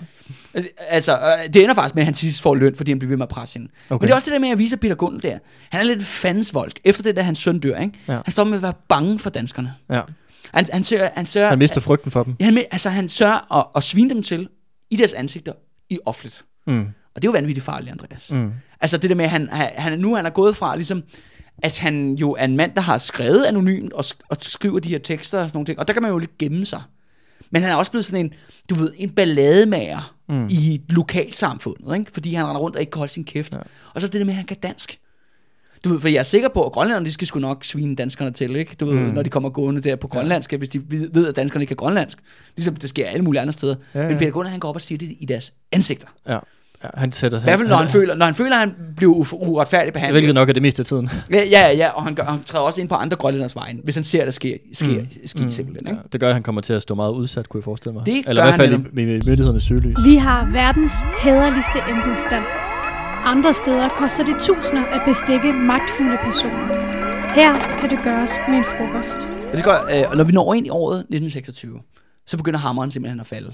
[0.89, 3.17] Altså, øh, det ender faktisk med, at han sidst får løn, fordi han bliver ved
[3.17, 3.71] med at presse hende.
[3.89, 3.93] Okay.
[4.03, 5.37] Men det er også det der med at vise Peter Gundel der.
[5.69, 6.79] Han er lidt fandensvoldsk.
[6.83, 7.93] Efter det, da hans søn dør, ikke?
[8.07, 8.13] Ja.
[8.13, 9.73] Han står med at være bange for danskerne.
[9.91, 10.01] ja.
[10.53, 12.35] Han, han, sørger, han, sørger, Han mister frygten for dem.
[12.39, 14.47] Ja, han, altså, han sørger at, at svine dem til
[14.91, 15.53] i deres ansigter
[15.89, 16.43] i offentligt.
[16.67, 16.85] Mm.
[17.15, 18.31] Og det er jo vanvittigt farligt, Andreas.
[18.31, 18.51] Mm.
[18.81, 21.03] Altså det der med, at han, han, nu han er gået fra, ligesom,
[21.57, 24.97] at han jo er en mand, der har skrevet anonymt og, og skriver de her
[24.97, 25.79] tekster og sådan nogle ting.
[25.79, 26.81] Og der kan man jo lidt gemme sig.
[27.51, 28.33] Men han er også blevet sådan en,
[28.69, 30.47] du ved, en ballademager mm.
[30.49, 32.11] i lokalsamfundet, ikke?
[32.11, 33.55] fordi han render rundt og ikke kan holde sin kæft.
[33.55, 33.59] Ja.
[33.93, 34.99] Og så det der med, at han kan dansk.
[35.83, 38.31] Du ved, for jeg er sikker på, at grønlænderne, de skal sgu nok svine danskerne
[38.31, 38.75] til, ikke?
[38.79, 39.13] Du ved, mm.
[39.13, 40.81] når de kommer gående der på grønlandsk, hvis de
[41.13, 42.17] ved, at danskerne ikke kan grønlandsk.
[42.55, 43.75] Ligesom det sker alle mulige andre steder.
[43.93, 44.09] Ja, Ja, ja.
[44.09, 46.07] Men Peter Gunnar, han går op og siger det i deres ansigter.
[46.27, 46.39] Ja.
[46.93, 49.93] Han sætter I hvert fald, når han, føler, når han føler, at han bliver uretfærdigt
[49.93, 50.13] behandlet.
[50.13, 51.09] Hvilket nok er det meste af tiden.
[51.31, 53.95] Ja, ja, ja, og han, gør, han træder også ind på andre grønlænders vejen, hvis
[53.95, 55.07] han ser, at der sker, sker, mm.
[55.25, 55.49] sker mm.
[55.49, 55.87] simpelthen.
[55.87, 55.99] Ikke?
[56.03, 58.05] Ja, det gør, at han kommer til at stå meget udsat, kunne jeg forestille mig.
[58.05, 59.97] Det Eller i hvert fald i, i myndighedernes søgelys.
[60.05, 62.43] Vi har verdens hæderligste embedsstand.
[63.25, 66.67] Andre steder koster det tusinder at bestikke magtfulde personer.
[67.35, 69.29] Her kan det gøres med en frokost.
[69.51, 71.79] Og, det gør, øh, og når vi når ind i året 1926,
[72.25, 73.53] så begynder hammeren simpelthen at falde.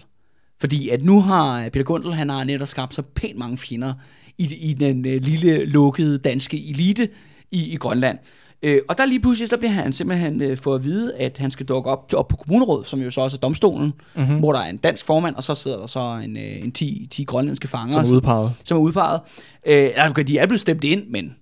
[0.60, 3.94] Fordi at nu har Peter Gundel, han har netop skabt så pænt mange fjender
[4.38, 7.10] i, i den øh, lille, lukkede danske elite
[7.52, 8.18] i, i Grønland.
[8.64, 11.52] Øh, og der lige pludselig, så bliver han simpelthen øh, fået at vide, at han
[11.52, 13.86] skal dukke op, op på kommunerådet, som jo så også er domstolen,
[14.16, 14.24] Mhm.
[14.24, 14.40] mm-hmm.
[14.40, 17.08] hvor der er en dansk formand, og så sidder der så en, øh, en 10,
[17.12, 18.52] 10 grønlandske fanger, Som er udpeget.
[18.64, 19.20] som er udpeget.
[19.68, 21.36] Øh, altså, de er blevet stemt ind, men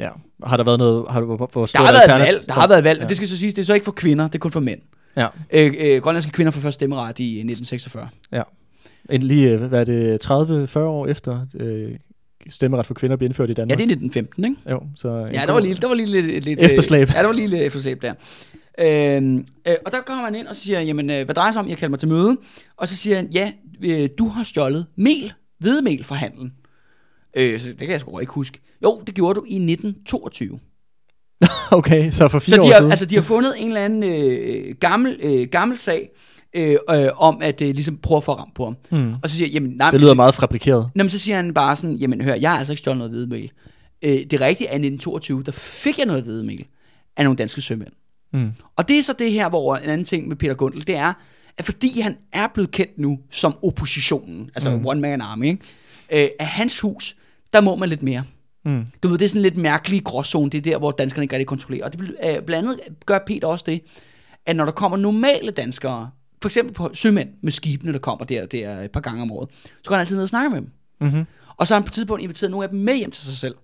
[0.00, 0.08] Ja.
[0.44, 1.04] Har der været noget...
[1.10, 2.36] Har du, hvor, hvor der har været valg.
[2.46, 2.98] Der har været valg.
[2.98, 3.04] Ja.
[3.04, 3.08] Ja.
[3.08, 4.80] Det skal så siges, det er så ikke for kvinder, det er kun for mænd.
[5.16, 5.26] Ja.
[5.52, 8.08] Øh, øh, grønlandske kvinder får først stemmeret i 1946.
[8.32, 8.42] Ja.
[9.10, 10.26] En lige, øh, hvad er det,
[10.76, 11.92] 30-40 år efter øh,
[12.48, 13.70] stemmeret for kvinder blev indført i Danmark?
[13.70, 14.56] Ja, det er 1915, ikke?
[14.70, 17.08] Jo, så en Ja, der var lige, der var lige lidt, lidt Efterslæb.
[17.08, 18.14] Øh, ja, der var lige lidt efterslæb der.
[18.78, 21.60] Øhm, øh, og der kommer man ind og så siger, jamen, øh, hvad drejer sig
[21.60, 21.68] om?
[21.68, 22.36] Jeg kalder mig til møde.
[22.76, 23.52] Og så siger han, ja,
[23.82, 26.52] øh, du har stjålet mel, hvedemel fra handlen.
[27.36, 28.60] Øh, så det kan jeg sgu ikke huske.
[28.84, 30.58] Jo, det gjorde du i 1922.
[31.78, 32.90] Okay, så for fire Så år de har, siden.
[32.92, 36.10] altså, de har fundet en eller anden øh, gammel, øh, gammel sag,
[36.54, 38.76] øh, øh, om at øh, ligesom prøve at få ram på ham.
[38.90, 39.14] Hmm.
[39.22, 40.90] Og så siger jeg, jamen, nej, Det lyder meget fabrikeret.
[40.94, 43.10] Nå, men så siger han bare sådan, jamen hør, jeg har altså ikke stjålet noget
[43.10, 43.50] hvedemel.
[44.02, 46.64] Øh, det er rigtigt, at i 1922, der fik jeg noget hvedemel
[47.16, 47.92] af nogle danske sømænd.
[48.32, 48.50] Mm.
[48.76, 51.12] Og det er så det her, hvor en anden ting med Peter Gundel, det er,
[51.58, 54.86] at fordi han er blevet kendt nu som oppositionen, altså mm.
[54.86, 55.60] one man army, ikke?
[56.12, 57.16] Øh, af hans hus,
[57.52, 58.24] der må man lidt mere.
[58.64, 58.84] Mm.
[59.02, 61.46] Du ved, det er sådan lidt mærkelig gråzone, det er der, hvor danskerne ikke rigtig
[61.46, 61.84] kontrollerer.
[61.84, 63.82] Og det, øh, blandt andet gør Peter også det,
[64.46, 66.10] at når der kommer normale danskere,
[66.42, 69.48] for eksempel på sømænd med skibene, der kommer der, der et par gange om året,
[69.82, 70.70] så går han altid ned og snakker med dem.
[71.00, 71.24] Mm-hmm.
[71.56, 73.36] Og så har han på et tidspunkt inviteret nogle af dem med hjem til sig
[73.36, 73.54] selv.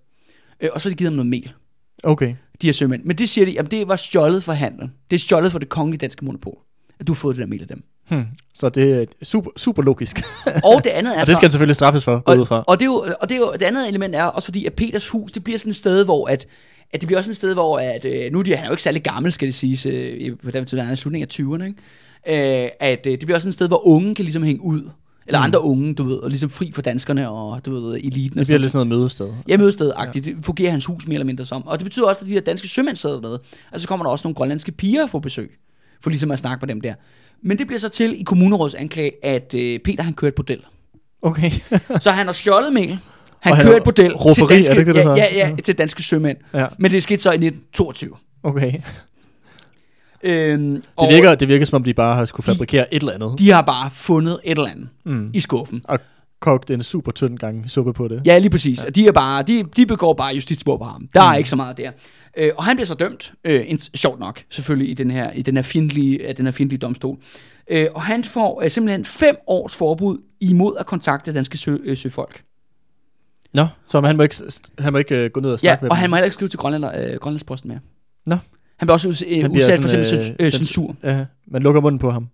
[0.59, 1.53] Øh, og så har de givet ham noget mel,
[2.03, 2.35] Okay.
[2.61, 3.03] de her sømænd.
[3.03, 4.93] Men det siger de, at det var stjålet for handlen.
[5.11, 6.57] Det er stjålet for det kongelige danske monopol.
[6.99, 7.83] At du har fået det der mel af dem.
[8.09, 8.23] Hmm.
[8.55, 10.21] Så det er super, super logisk.
[10.45, 11.31] Og det andet er og så...
[11.31, 12.55] det skal han selvfølgelig straffes for, gå ud fra.
[12.57, 14.65] og, og, det er jo, og det, er jo, det andet element er også fordi,
[14.65, 16.47] at Peters hus, det bliver sådan et sted, hvor at,
[16.93, 18.73] at det bliver også et sted, hvor at, øh, nu er de, han er jo
[18.73, 21.57] ikke særlig gammel, skal det siges, øh, på den tid, han er i slutningen af
[21.59, 22.63] 20'erne, ikke?
[22.63, 24.89] Øh, at øh, det bliver også et sted, hvor unge kan ligesom hænge ud,
[25.27, 25.43] eller Mm.
[25.45, 28.39] andre unge, du ved, og ligesom fri for danskerne og, du ved, eliten.
[28.39, 29.33] og Det bliver lidt sådan noget mødested.
[29.47, 30.25] Ja, mødested-agtigt.
[30.25, 31.67] Det fungerer hans hus mere eller mindre som.
[31.67, 33.39] Og det betyder også, at de her danske sømænd sidder dernede.
[33.71, 35.51] Og så kommer der også nogle grønlandske piger på besøg.
[36.01, 36.93] For ligesom at snakke med dem der.
[37.41, 40.59] Men det bliver så til i kommunerådets anklage, at øh, Peter han kører et bordel.
[41.21, 41.51] Okay.
[41.99, 42.99] Så han har stjålet mel.
[43.39, 46.03] Han Og han et bordel til danske, er det det, ja, ja, ja, til danske
[46.03, 46.37] sømænd.
[46.53, 48.15] ja, Men det skete så i 1922.
[48.43, 48.73] okay.
[50.23, 53.13] Øhm, Det og virker, det virker som om, de bare har skulle fabrikere et eller
[53.13, 53.39] andet.
[53.39, 55.29] de har bare fundet et eller andet Mm.
[55.33, 55.81] i skuffen.
[55.83, 55.99] Og
[56.39, 58.21] kogt en super tynd gang suppe på det.
[58.25, 58.83] Ja, lige præcis.
[58.83, 58.89] Ja.
[58.89, 61.07] De, er bare, de, de begår bare justitsmord på ham.
[61.13, 61.37] Der er Mm.
[61.37, 61.91] ikke så meget der.
[62.37, 65.41] Øh, og han bliver så dømt, øh, en, sjovt nok, selvfølgelig, i den her, i
[65.41, 67.17] den her, fjendtlige, den her fjendtlige domstol.
[67.69, 71.97] Øh, og han får øh, simpelthen fem års forbud imod at kontakte danske sø, øh,
[71.97, 72.43] søfolk.
[73.53, 74.35] Nå, så han må ikke,
[74.79, 76.01] han må ikke uh, gå ned og Ja, snakke med og dem.
[76.01, 77.79] han må heller ikke skrive til Grønlander, øh, Grønlandsposten mere.
[78.25, 78.37] Nå.
[78.77, 80.95] Han bliver også øh, Han bliver udsat for sådan, simpelthen øh, øh, cens- censur.
[81.03, 82.27] Ja, man lukker munden på ham.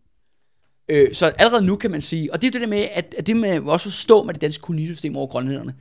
[0.90, 3.28] Øh, så allerede nu kan man sige, og det er det der med, at, at
[3.28, 5.74] det med også forstå med det danske kolonisystem over grønlænderne,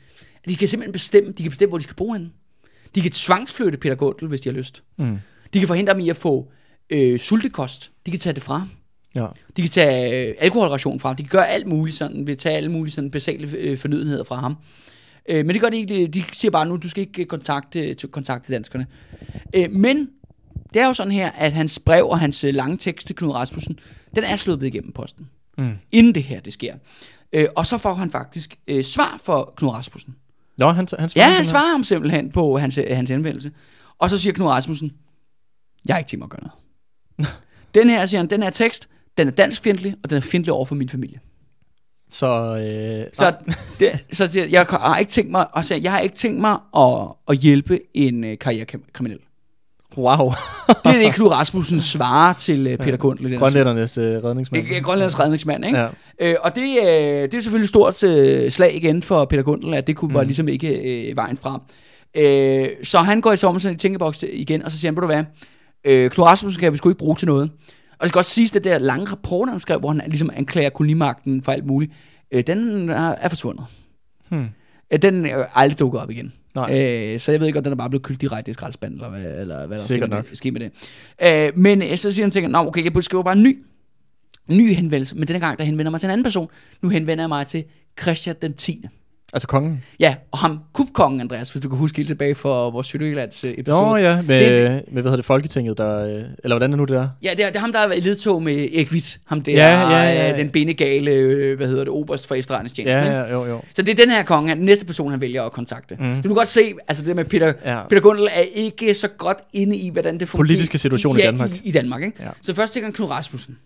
[0.45, 2.31] at de kan simpelthen bestemme, de kan bestemme, hvor de skal bo henne.
[2.95, 4.83] De kan tvangsflytte Peter Gundel, hvis de har lyst.
[4.99, 5.19] Mm.
[5.55, 6.53] De kan forhindre dem i at få
[6.91, 7.93] øh, sultekost.
[8.07, 8.67] De kan tage det fra.
[9.15, 9.27] Ja.
[9.57, 11.17] De kan tage øh, alkoholration fra ham.
[11.17, 14.37] De kan gøre alt muligt sådan, vil tage alle mulige sådan basale øh, fornødenheder fra
[14.37, 14.57] ham.
[15.29, 16.07] Øh, men det gør de ikke.
[16.07, 18.87] De siger bare nu, du skal ikke kontakte, kontakte danskerne.
[19.55, 20.09] Øh, men
[20.75, 23.31] det er jo sådan her, at hans brev og hans øh, lange tekst til Knud
[23.31, 23.79] Rasmussen,
[24.15, 25.29] den er sluppet igennem posten.
[25.59, 25.73] Mm.
[25.93, 26.75] Inden det her, det sker.
[27.33, 30.17] Øh, og så får han faktisk øh, svar for Knud Rasmussen.
[30.57, 31.45] Nå, han, han svarer Ja, han simpelthen.
[31.45, 33.53] svarer ham simpelthen på hans, øh, hans henvendelse.
[33.99, 34.93] Og så siger Knud Rasmussen,
[35.87, 37.35] jeg har ikke tænkt mig at gøre noget.
[37.75, 38.89] den her, siger han, den her tekst,
[39.19, 41.21] den er dansk fjendtlig, og den er fjendtlig over for min familie.
[42.11, 43.35] Så, øh, Så,
[43.81, 46.41] det, så siger jeg, jeg har ikke tænkt mig, og siger, jeg har ikke tænkt
[46.41, 49.19] mig at, at hjælpe en øh, karrierekriminel.
[49.97, 50.33] Wow.
[50.69, 54.67] Det er det, Knud Rasmussen svarer til øh, Peter den her Grønlændernes øh, redningsmand.
[54.67, 54.77] sag.
[54.77, 55.79] Øh, Grønlands redningsmand, ikke?
[55.79, 55.89] Ja.
[56.21, 59.75] Øh, og det, øh, det er selvfølgelig et stort øh, slag igen for Peter Gundel,
[59.75, 60.15] at det kunne mm.
[60.15, 61.61] var ligesom ikke øh, vejen frem.
[62.15, 65.07] Øh, så han går i sommer i tænkeboks igen, og så siger han, ved du
[65.07, 65.25] hvad,
[65.85, 67.51] øh, Knud Rasmussen kan vi sgu ikke bruge til noget.
[67.93, 70.71] Og det skal også siges, det der lange rapport, han skrev, hvor han ligesom anklager
[70.71, 71.93] kolonimagten for alt muligt,
[72.33, 73.65] øh, den er, er forsvundet.
[74.29, 74.47] Hmm.
[74.93, 76.33] Øh, den er aldrig dukket op igen.
[76.55, 77.13] Nej.
[77.15, 79.11] Øh, så jeg ved ikke, om den er bare blevet kølt direkte i skraldespanden, eller
[79.11, 80.31] hvad, eller hvad der Sikkert sker med nok.
[80.31, 80.73] det, sker med det.
[81.23, 83.59] Øh, men øh, så siger han, tænker, Nå, okay, jeg skriver bare en ny,
[84.49, 86.49] ny henvendelse, men denne gang, der henvender mig til en anden person.
[86.83, 87.65] Nu henvender jeg mig til
[88.01, 88.85] Christian den 10.
[89.35, 89.85] Altså kongen.
[90.01, 93.55] Ja, og ham, kubkongen, Andreas, hvis du kan huske helt tilbage for vores Sydøgelands øh,
[93.59, 93.83] episode.
[93.87, 96.85] Nå ja, med, Det- med hvad hedder det, Folketinget, der, øh, eller hvordan er nu
[96.85, 97.09] det der?
[97.23, 99.19] Ja, det er, det er ham, der er i ledtog med Erik Witt.
[99.27, 100.33] Ham der, Ja, ja, ja, ja.
[100.33, 103.13] øh, den benegale, øh, hvad hedder det, oberst for efterretningstjenesten.
[103.13, 103.61] Ja, ja, jo, jo.
[103.75, 105.97] Så det er den her konge, han- den næste person, han vælger at kontakte.
[106.01, 106.15] Mm.
[106.17, 107.89] Du kan godt se, altså det med Peter, Ja.
[107.89, 110.47] Peter Gundel er ikke så godt inde i, hvordan det fungerer.
[110.47, 111.51] Politiske situation i ja, Danmark.
[111.51, 112.23] I, i Danmark, ikke?
[112.23, 112.29] Ja.
[112.43, 113.57] Så først tænker han Knud Rasmussen.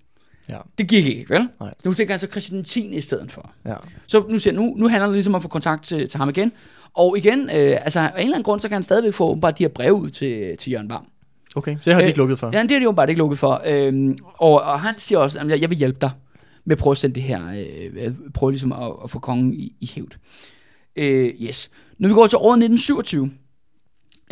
[0.48, 0.58] Ja.
[0.78, 1.48] Det gik ikke, vel?
[1.60, 1.74] Nej.
[1.84, 3.52] Nu tænker han så Christian 10 i stedet for.
[3.64, 3.74] Ja.
[4.06, 6.18] Så nu, siger, jeg, nu, nu handler det ligesom om at få kontakt til, til
[6.18, 6.52] ham igen.
[6.94, 9.58] Og igen, øh, altså af en eller anden grund, så kan han stadigvæk få åbenbart
[9.58, 11.06] de her breve ud til, til Jørgen Bam.
[11.56, 12.50] Okay, det har de Øh, ikke lukket for.
[12.52, 13.62] Ja, det er de åbenbart ikke lukket for.
[13.66, 16.10] Øhm, og, og han siger også, at jeg, jeg vil hjælpe dig
[16.64, 17.40] med at prøve at sende det her,
[17.94, 20.16] øh, prøve ligesom at, at få kongen i, i hævd.
[20.96, 21.70] Øh, yes.
[21.98, 23.30] Når vi går til året 1927,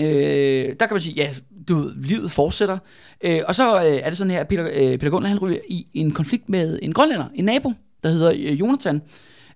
[0.01, 1.35] øh, der kan man sige, ja,
[1.69, 2.79] du ved, livet fortsætter.
[3.25, 5.59] Øh, og så øh, er det sådan her, at Peter, øh, Peter Gunnar, han ryger
[5.69, 9.03] i en konflikt med en grønlænder, en nabo, der hedder øh, Jonathan,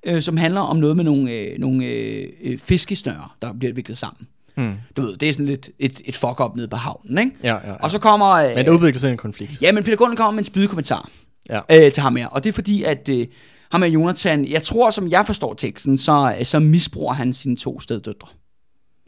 [0.06, 3.98] øh, som handler om noget med nogle, øh, nogle øh, øh, fiskesnøre, der bliver viklet
[3.98, 4.28] sammen.
[4.56, 4.72] Mm.
[4.96, 7.30] Du ved, det er sådan lidt et, et fuck-up nede på havnen, ikke?
[7.42, 7.74] Ja, ja, ja.
[7.74, 8.26] Og så kommer...
[8.26, 9.62] Øh, Men der udvikler sig en konflikt.
[9.62, 11.10] Ja, men Peter Gunn kommer med en spidekommentar
[11.50, 11.60] Ja.
[11.70, 12.26] øh, til ham her.
[12.26, 13.26] Og det er fordi, at øh,
[13.72, 17.56] ham og Jonathan, jeg tror, som jeg forstår teksten, så, øh, så misbruger han sine
[17.56, 18.28] to steddøtre.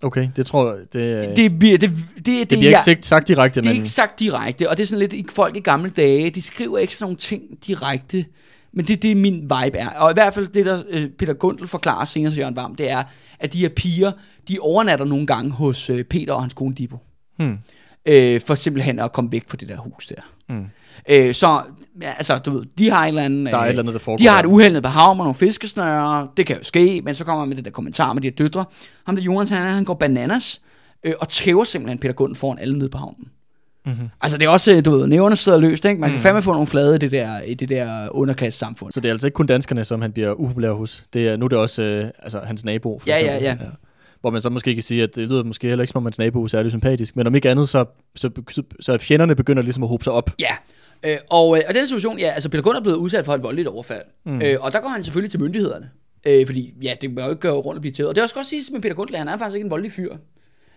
[0.03, 3.61] Okay, det tror jeg, det, det, Det, det, det, det, bliver jeg, ikke sagt, direkte,
[3.61, 3.77] det er men...
[3.77, 6.97] ikke sagt direkte, og det er sådan lidt, folk i gamle dage, de skriver ikke
[6.97, 8.25] sådan nogle ting direkte,
[8.73, 9.89] men det er det, min vibe er.
[9.89, 12.91] Og i hvert fald det, der øh, Peter Gundel forklarer senere til Jørgen Varm, det
[12.91, 13.03] er,
[13.41, 14.13] at de her piger,
[14.49, 16.99] de overnatter nogle gange hos øh, Peter og hans kone Dibo.
[17.37, 17.59] Hmm.
[18.07, 20.23] øh, for simpelthen at komme væk fra det der hus der.
[20.49, 20.67] Mm.
[21.09, 21.63] Øh, så,
[22.03, 23.47] ja, altså, du ved, de har en eller anden...
[23.47, 24.17] Der er øh, et eller andet, der foregår.
[24.19, 27.15] de har et uheld nede på hav med nogle fiskesnøre, det kan jo ske, men
[27.15, 28.65] så kommer han med det der kommentar med de her døtre.
[29.07, 30.61] Ham der Jonas, han, han går bananas,
[31.05, 33.29] øh, og tæver simpelthen Peter Gunden foran alle nede på havnen.
[33.87, 34.09] Mm-hmm.
[34.21, 36.01] Altså det er også, øh, du ved, næverne sidder løst, ikke?
[36.01, 36.23] Man kan Mm.
[36.23, 38.93] fandme få nogle flade i det der, i det der underklasse samfund.
[38.93, 41.05] Så det er altså ikke kun danskerne, som han bliver upopulær hos.
[41.13, 43.65] Det er, nu er det også øh, altså, hans nabo, for Ja, ja, eksempel.
[43.67, 43.71] ja.
[44.21, 46.19] Hvor man så måske kan sige, at det lyder måske heller ikke som om hans
[46.19, 47.17] nabo er særlig sympatisk.
[47.17, 47.85] Men om ikke andet, så,
[48.17, 50.31] så, så, så fjenderne begynder ligesom at hobe sig op.
[50.39, 50.53] Ja,
[51.03, 53.43] øh, og, øh, og den situation, ja, altså Peter Gunn er blevet udsat for et
[53.43, 54.03] voldeligt overfald.
[54.27, 54.43] Mm.
[54.43, 55.91] Øh, og der går han selvfølgelig til myndighederne.
[56.27, 58.09] Øh, fordi, ja, det må jo ikke gå rundt og blive tævet.
[58.09, 59.93] Og det er også godt sige med Peter Gundle, han er faktisk ikke en voldelig
[59.93, 60.17] fyr.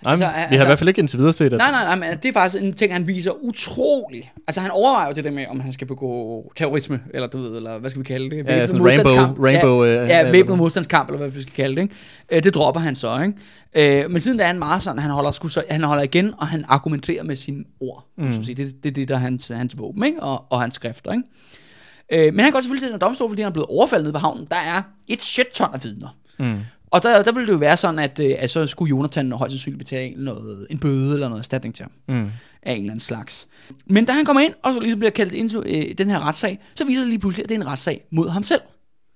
[0.03, 1.59] Nej, Altså, vi har altså- i hvert fald ikke indtil videre set, at...
[1.59, 4.31] Nej, nej, nej, men det er faktisk en ting, han viser utrolig.
[4.47, 7.55] Altså, han overvejer jo det der med, om han skal begå terrorisme, eller du ved,
[7.57, 8.37] eller hvad skal vi kalde det?
[8.37, 9.37] Ja, Væbnet sådan modstandskamp.
[9.39, 11.95] rainbow- rainbow, ja, øh, ja, øh, væbnet modstandskamp, eller hvad vi skal kalde det, ikke?
[12.31, 14.03] Øh, det dropper han så, ikke?
[14.03, 16.33] Øh, men siden da er han meget sådan, han holder, sgu så, han holder igen,
[16.37, 18.05] og han argumenterer med sine ord.
[18.17, 18.43] Mm.
[18.43, 18.55] Sige.
[18.55, 20.23] Det, det er det, der er hans, hans våben, ikke?
[20.23, 22.27] Og, og hans skrifter, ikke?
[22.27, 24.19] Øh, men han går selvfølgelig til den domstol, fordi han er blevet overfaldet nede på
[24.19, 24.47] havnen.
[24.51, 26.15] Der er et shit ton af vidner.
[26.39, 26.59] Mm.
[26.93, 29.51] Og der, der ville det jo være sådan, at, øh, at så skulle Jonathan højst
[29.51, 32.29] sandsynligt betale noget, en bøde eller noget erstatning til ham Mm.
[32.63, 33.47] af en eller anden slags.
[33.85, 36.19] Men da han kommer ind, og så ligesom bliver kaldt ind til øh, den her
[36.27, 38.61] retssag, så viser det lige pludselig, at det er en retssag mod ham selv.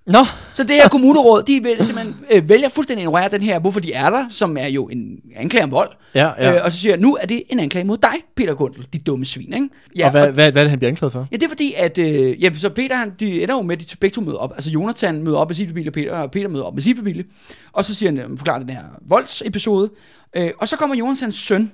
[0.08, 3.58] Nå, Så det her kommuneråd, de vil simpelthen øh, vælger fuldstændig at ignorere den her,
[3.58, 5.90] hvorfor de er der, som er jo en anklage om vold.
[6.14, 6.54] ja, ja.
[6.54, 8.98] Øh, og så siger jeg, nu er det en anklage mod dig, Peter Gundel, de
[8.98, 9.68] dumme svin, ikke?
[9.96, 11.26] Ja, og hvad, hvad, hvad er det, han bliver anklaget for?
[11.32, 13.90] Ja, det er fordi, at øh, ja, så Peter, han, de ender jo med, at
[13.90, 14.52] de begge to møder op.
[14.52, 16.96] Altså Jonathan møder op med sin familie, og Peter, og Peter møder op med sin
[16.96, 17.24] familie.
[17.72, 19.90] Og så siger han, forklarer den her voldsepisode.
[20.36, 21.72] Øh, og så kommer Jonathans søn,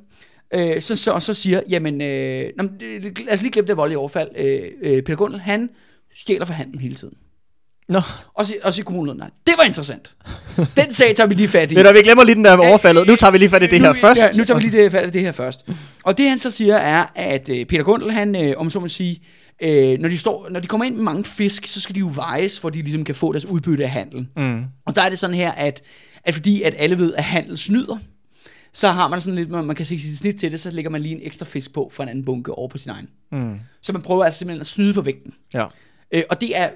[0.55, 2.45] øh, så, så, og så siger, jamen, øh,
[2.83, 4.29] øh, lad os lige glemme det voldelige overfald.
[4.37, 5.71] Øh, øh, Peter Gundel, han
[6.15, 7.15] stjæler for handen hele tiden.
[7.89, 8.01] Nå,
[8.35, 10.15] Og så, og så kommunen, nej, det var interessant.
[10.77, 11.75] Den sag tager vi lige fat i.
[11.75, 13.07] du, vi glemmer lige den der med overfaldet.
[13.07, 14.21] Nu tager vi lige fat i det nu, her først.
[14.21, 15.69] Ja, nu tager vi lige det, fat i det her først.
[16.05, 18.89] Og det han så siger er, at øh, Peter Gundel, han, øh, om så må
[18.89, 19.23] sige,
[19.63, 22.11] øh, når, de står, når de kommer ind med mange fisk, så skal de jo
[22.15, 24.27] vejes, for de ligesom kan få deres udbytte af handel.
[24.37, 24.65] Mm.
[24.87, 25.83] Og der er det sådan her, at,
[26.25, 27.99] at fordi at alle ved, at handel snyder,
[28.73, 30.91] så har man sådan lidt, man man kan se sit snit til det, så lægger
[30.91, 33.09] man lige en ekstra fisk på for en anden bunke over på sin egen.
[33.33, 33.55] Mm.
[33.83, 35.35] Så man prøver altså simpelthen at snyde på vægten.
[35.55, 35.67] Ja.
[36.13, 36.69] Øh, og det er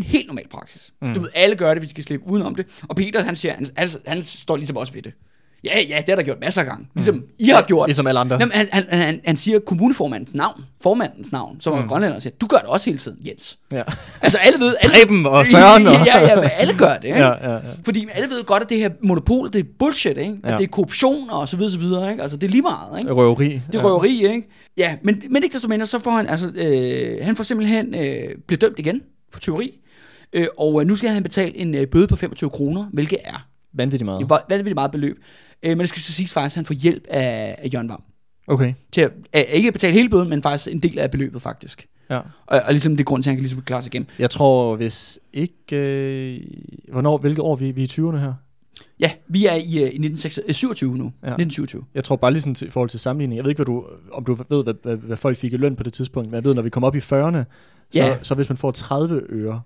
[0.00, 0.92] en helt normal praksis.
[1.02, 1.14] Mm.
[1.14, 2.66] Du ved, alle gør det, hvis de kan slippe udenom det.
[2.88, 5.12] Og Peter, han siger, han, altså, han står ligesom også ved det.
[5.64, 6.86] Ja, ja, det har der gjort masser af gange.
[6.94, 7.22] Ligesom mm.
[7.38, 7.88] I har gjort.
[7.88, 8.36] Ligesom alle andre.
[8.40, 11.88] Jamen, han, han, han, han siger kommuneformandens navn, formandens navn, som er mm.
[11.88, 13.58] grønlænder, og siger, du gør det også hele tiden, Jens.
[13.72, 13.82] Ja.
[14.22, 14.74] Altså alle ved...
[14.80, 17.18] Alle, Preben og Søren og- ja, ja, men alle gør det, ikke?
[17.18, 17.58] Ja, ja, ja.
[17.84, 20.36] Fordi alle ved godt, at det her monopol, det er bullshit, ikke?
[20.44, 20.56] At Ja.
[20.56, 22.22] det er korruption og så videre, så videre, ikke?
[22.22, 23.12] Altså, det er lige meget, ikke?
[23.12, 23.60] Røveri.
[23.72, 24.48] Det er røveri, ikke?
[24.76, 28.22] Ja, men, men ikke desto mindre, så får han, altså, øh, han får simpelthen, øh,
[28.46, 29.78] bliver dømt igen for tyveri,
[30.32, 33.46] øh, og øh, nu skal han betale en øh, bøde på 25 kroner, hvilket er
[33.72, 34.22] Vanvittigt meget.
[34.22, 35.18] et vanvittigt meget beløb.
[35.62, 38.02] Øh, men det skal så siges faktisk, at han får hjælp af, af Jørgen Vam.
[38.46, 38.74] Okay.
[38.92, 41.86] Til at, at, ikke betale hele bøden, men faktisk en del af beløbet, faktisk.
[42.10, 42.18] Ja.
[42.46, 44.08] Og, og ligesom det er grund til, at han kan ligesom klare sig igennem.
[44.18, 45.76] Jeg tror, hvis ikke...
[45.76, 46.40] Øh,
[46.92, 48.34] hvornår, hvilke år vi, vi er i 20'erne her?
[49.00, 51.04] Ja, vi er i, uh, i 1927 nu.
[51.04, 51.08] Ja.
[51.08, 51.84] 1927.
[51.94, 53.36] Jeg tror bare lige sådan til, i forhold til sammenligning.
[53.36, 55.76] Jeg ved ikke, hvad du, om du ved, hvad, hvad, hvad folk fik i løn
[55.76, 57.44] på det tidspunkt, men jeg ved, når vi kommer op i 40'erne, så,
[57.94, 58.16] Ja.
[58.22, 59.60] så hvis man får 30 øre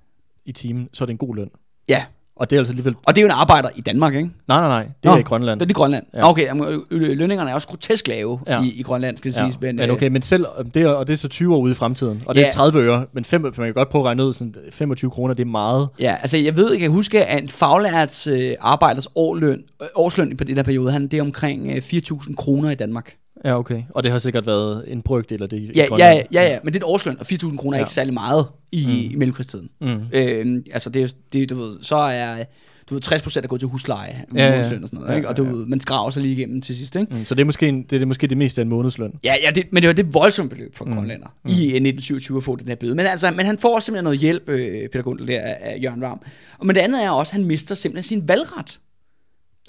[0.46, 1.48] i timen, så er det en god løn.
[1.88, 2.04] Ja,
[2.36, 2.94] Og det er altså alligevel...
[3.06, 4.30] og det er jo en arbejder i Danmark, ikke?
[4.48, 4.82] Nej, nej, nej.
[4.82, 5.12] Det Nå.
[5.12, 5.60] er i Grønland.
[5.60, 6.06] Det er i Grønland.
[6.14, 6.30] Ja.
[6.30, 8.62] Okay, jamen, lønningerne er også grotesk lave Ja.
[8.62, 9.60] i, i Grønland, skal det Ja, siges.
[9.60, 11.72] Men, men øh, okay, men selv, det er, og det er så 20 år ude
[11.72, 12.50] i fremtiden, og det er Ja.
[12.50, 15.42] 30 øre, men fem, man kan godt prøve at regne ud, sådan 25 kroner, det
[15.42, 15.88] er meget.
[16.00, 20.36] Ja, altså jeg ved, jeg kan huske, at en faglærts øh, arbejders årløn, øh, årsløn
[20.36, 23.14] på den her periode, han, det er omkring øh, 4.000 kroner i Danmark.
[23.44, 23.82] Ja, okay.
[23.90, 26.72] Og det har sikkert været en brøkdel af det i Ja, ja, ja, ja, men
[26.72, 27.82] det er et årsløn, og 4.000 kroner er Ja.
[27.84, 28.92] ikke særlig meget i, Mm.
[29.12, 29.68] i mellemkrigstiden.
[29.80, 30.00] Mm.
[30.12, 32.44] Øh, altså det, er- det, du ved, så er
[32.90, 34.50] du ved, 60% er gået til husleje, Ja, ja.
[34.50, 35.28] månedsløn og sådan noget, Ja, ikke?
[35.28, 35.54] og du ja, ja.
[35.54, 37.14] man skraver sig lige igennem til sidst, ikke?
[37.16, 37.24] Mm.
[37.24, 39.12] Så det er, måske en, det er måske det meste af en månedsløn.
[39.24, 40.92] Ja, ja det, men det var det voldsomme beløb for Mm.
[40.94, 41.50] grønlænder mm.
[41.50, 42.94] i øh, 1927 at få den her bøde.
[42.94, 46.00] Men, altså, men han får simpelthen noget hjælp, øh, Peter Gundel, der af af Jørgen
[46.00, 46.20] Varm.
[46.58, 48.80] Og men det andet er også, at han mister simpelthen sin valgret.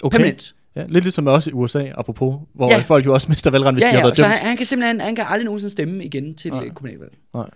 [0.02, 0.16] Okay.
[0.16, 0.54] Permanent.
[0.76, 2.76] Ja, lidt ligesom også i USA, apropos, hvor Ja.
[2.76, 2.82] ja.
[2.82, 4.32] folk jo også mister valgret, hvis Ja, de har ja, været så dømt.
[4.34, 6.64] han, han kan simpelthen han kan aldrig nogensinde stemme igen til Nej.
[6.64, 7.12] øh, kommunalvalg.
[7.34, 7.46] Nej.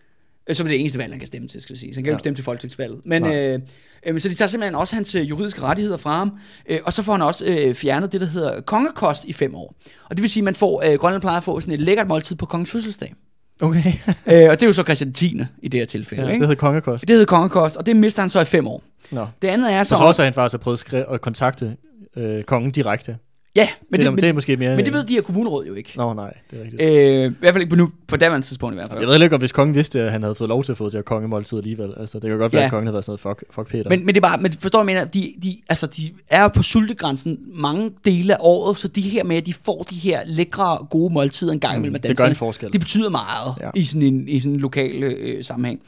[0.48, 1.94] Øh, Som er det eneste valg, han kan stemme til, skal jeg sige.
[1.94, 2.16] Så han kan jo Ja.
[2.16, 3.00] ikke stemme til folketingsvalget.
[3.04, 3.36] Men, Nej.
[3.36, 3.58] øh,
[4.06, 6.32] øh, så de tager simpelthen også hans øh, juridiske rettigheder fra ham.
[6.68, 9.74] Øh, og så får han også øh, fjernet det, der hedder kongekost i fem år.
[10.10, 12.08] Og det vil sige, at man får, øh, Grønland plejer at få sådan et lækkert
[12.08, 13.14] måltid på kongens fødselsdag.
[13.62, 13.92] Okay.
[14.08, 15.40] øh, og det er jo så Christian 10.
[15.62, 16.22] i det her tilfælde.
[16.22, 16.46] ja, Ja, det ikke?
[16.46, 17.00] hedder kongekost.
[17.08, 18.82] Det hedder kongekost, og det mister han så i fem år.
[19.10, 19.26] Nå.
[19.42, 19.88] Det andet er så...
[19.88, 21.76] Så også, at han faktisk har prøvet at kontakte
[22.16, 23.16] øh, kongen direkte.
[23.56, 24.76] ja, men det, det, men, det er måske mere...
[24.76, 25.92] men det ved de her kommuneråd jo ikke.
[25.96, 26.82] Nå, nej, det er rigtigt.
[26.82, 28.98] Øh, I hvert fald ikke på, nu, på daværende tidspunkt i hvert fald.
[28.98, 30.84] Jeg ved heller ikke, hvis kongen vidste, at han havde fået lov til at få
[30.84, 31.92] det her kongemåltid alligevel.
[32.00, 32.66] Altså, det kan godt være, Ja.
[32.66, 33.88] at kongen havde været sådan noget, fuck, fuck Peter.
[33.88, 36.62] Men, men det er bare, men forstår du, mener, de, de, altså, de er på
[36.62, 40.86] sultegrænsen mange dele af året, så de her med, at de får de her lækre,
[40.90, 42.72] gode måltider en gang imellem af Mm, det gør danskerne, en forskel.
[42.72, 43.64] det betyder meget Ja.
[43.66, 43.70] ja.
[43.74, 45.80] i sådan en, i sådan en lokal øh, sammenhæng.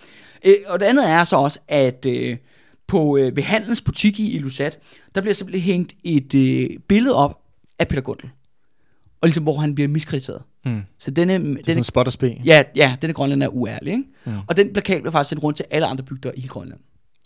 [0.45, 2.37] Øh, og det andet er så også, at øh,
[2.93, 4.79] på øh, ved Handels butik i Ilusat,
[5.15, 7.41] der bliver simpelthen hængt et øh, billede op
[7.79, 8.31] af Peter Gundel.
[9.21, 10.43] Og ligesom, hvor han bliver miskrediteret.
[10.65, 10.83] Mm.
[10.99, 12.37] Så denne, Det er denne sådan spot og spe.
[12.45, 14.05] Ja, ja, denne Grønland er uærlig, ikke?
[14.25, 14.33] Mm.
[14.33, 14.39] Mm.
[14.49, 16.81] Og den plakat bliver faktisk sendt rundt til alle andre bygder i Grønland.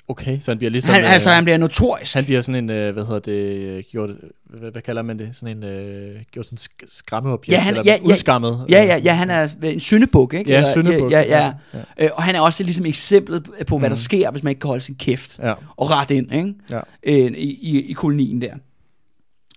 [0.08, 0.94] Okay, så han bliver ligesom...
[0.94, 2.14] Han, øh, altså, han bliver notorisk.
[2.14, 4.10] han bliver sådan en, øh, hvad hedder det, gjort,
[4.44, 5.28] hvad, hvad kalder man det?
[5.32, 8.10] Sådan en, øh, gjort sådan sk- skræmmeobjekt, Ja, han- eller ja, ja.
[8.10, 8.66] udskammet.
[8.68, 10.50] Ja, ja, ja, han er en syndebuk, ikke?
[10.50, 11.52] Ja, Eller- syndebuk, Ja, ja, ja.
[11.98, 12.04] ja.
[12.04, 14.00] Øh, og han er også ligesom eksemplet på, hvad der Mm.
[14.00, 16.54] sker, hvis man ikke kan holde sin kæft Ja, og ret ind, ikke?
[16.70, 16.80] ja.
[17.02, 18.54] Øh, i, i, i kolonien der.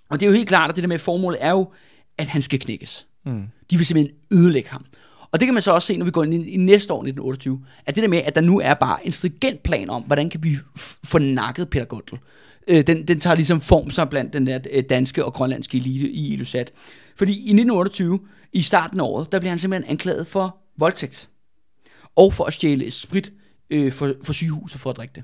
[0.10, 1.68] Og det er jo helt klart, at det der med formålet er jo,
[2.18, 3.08] at han skal knækkes.
[3.26, 3.42] Mm.
[3.72, 4.86] De vil simpelthen ødelægge ham.
[5.32, 6.98] Og det kan man så også se, når vi går ind i, i næste år,
[6.98, 10.30] 1928, at det der med, at der nu er bare en stringent plan om, hvordan
[10.30, 10.58] kan vi
[11.04, 12.20] få nakket Peter Gundel.
[12.68, 16.10] Øh, den, den tager ligesom form sig blandt den der øh, danske og grønlandske elite
[16.10, 16.72] i Ilusat.
[17.16, 18.20] Fordi i 1928,
[18.54, 21.30] i starten af året, der bliver han simpelthen anklaget for voldtægt.
[22.16, 23.32] Og for at stjæle sprit
[23.70, 25.24] øh, for, for sygehuset for at drikke det.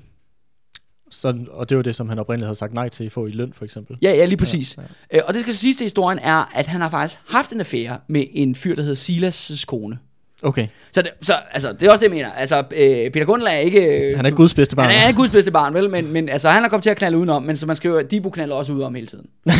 [1.10, 3.30] Så, og det var det, som han oprindeligt havde sagt nej til at få i
[3.30, 3.96] løn, for eksempel.
[4.02, 4.76] Ja, ja, lige præcis.
[4.76, 5.22] Ja, Ja, ja.
[5.22, 8.54] Og det skal sidste historien er, at han har faktisk haft en affære med en
[8.54, 9.98] fyr, der hedder Silas' kone.
[10.42, 12.30] Okay, Så, det, så altså, det er også det, jeg mener.
[12.38, 14.10] Altså, øh, Peter Gundel er ikke...
[14.10, 14.90] Øh, han er Guds bedste barn.
[14.90, 15.90] Han er ikke Guds bedste barn, vel?
[15.90, 18.30] Men, men altså, han er kommet til at knalde udenom, men som man skriver, Dibu
[18.30, 19.26] knaller også udenom hele tiden.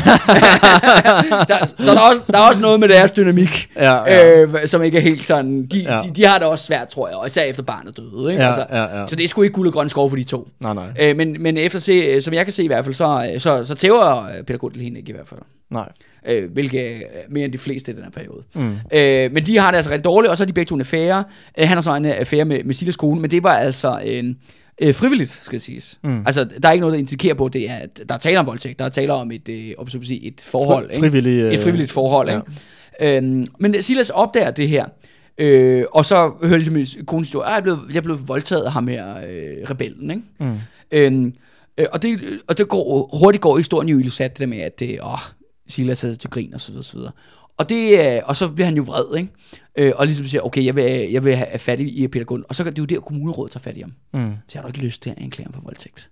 [1.48, 4.40] så, så der, er også, der er også noget med deres dynamik, Ja, ja.
[4.40, 5.66] Øh, som ikke er helt sådan...
[5.66, 6.00] De, Ja.
[6.04, 8.30] de, de har det også svært, tror jeg, og især efter barnet døde.
[8.32, 8.42] Ikke?
[8.42, 9.06] Ja, altså, ja, ja.
[9.06, 10.48] Så det er sgu ikke guld og grøn skov for de to.
[10.60, 13.34] Nej, nej, Øh, men, men efter se, som jeg kan se i hvert fald, så,
[13.38, 15.40] så, så tæver øh, Peter Gundel hende ikke i hvert fald.
[15.70, 15.88] nej.
[16.28, 18.42] Øh, hvilket er mere end de fleste i den her periode.
[18.54, 18.74] Mm.
[18.92, 20.80] Øh, men de har det altså rigtig dårligt, og så er de begge to en
[20.80, 21.24] affære.
[21.58, 24.24] Øh, han har så en affære med, med Silas kone, men det var altså øh,
[24.82, 25.98] øh, frivilligt, skal siges.
[26.04, 26.22] Mm.
[26.26, 28.46] Altså, der er ikke noget, der indikerer på, det er, at der er tale om
[28.46, 28.78] voldtægt.
[28.78, 30.86] Der er tale om et, øh, om, så sige, et forhold.
[30.86, 31.04] Fri- ikke?
[31.06, 32.40] frivillig, øh, Et frivilligt forhold, ja.
[33.00, 33.16] ikke?
[33.16, 34.86] Øhm, men Silas opdager det her,
[35.38, 38.72] øh, og så hører ligesom konens historie, "Ah, jeg er blevet, jeg blevet voldtaget af
[38.72, 40.22] ham her, øh, rebellen, ikke?
[40.40, 40.54] Mm.
[40.90, 41.34] Øhm,
[41.78, 44.80] øh, og det, og det går, hurtigt går historien jo illustreret det der med, at
[44.80, 45.18] det, åh,
[45.68, 47.12] Silas er til grin og så videre, og så videre.
[47.56, 49.30] Og, det, øh, og så bliver han jo vred, ikke?
[49.78, 52.44] Øh, og ligesom siger, okay, jeg vil, jeg vil have fat i Peter Gund.
[52.48, 53.92] Og så er det jo der, kommunerådet tager fat i ham.
[54.14, 54.32] Mm.
[54.48, 56.10] Så jeg har du ikke lyst til at anklage ham for voldtægt.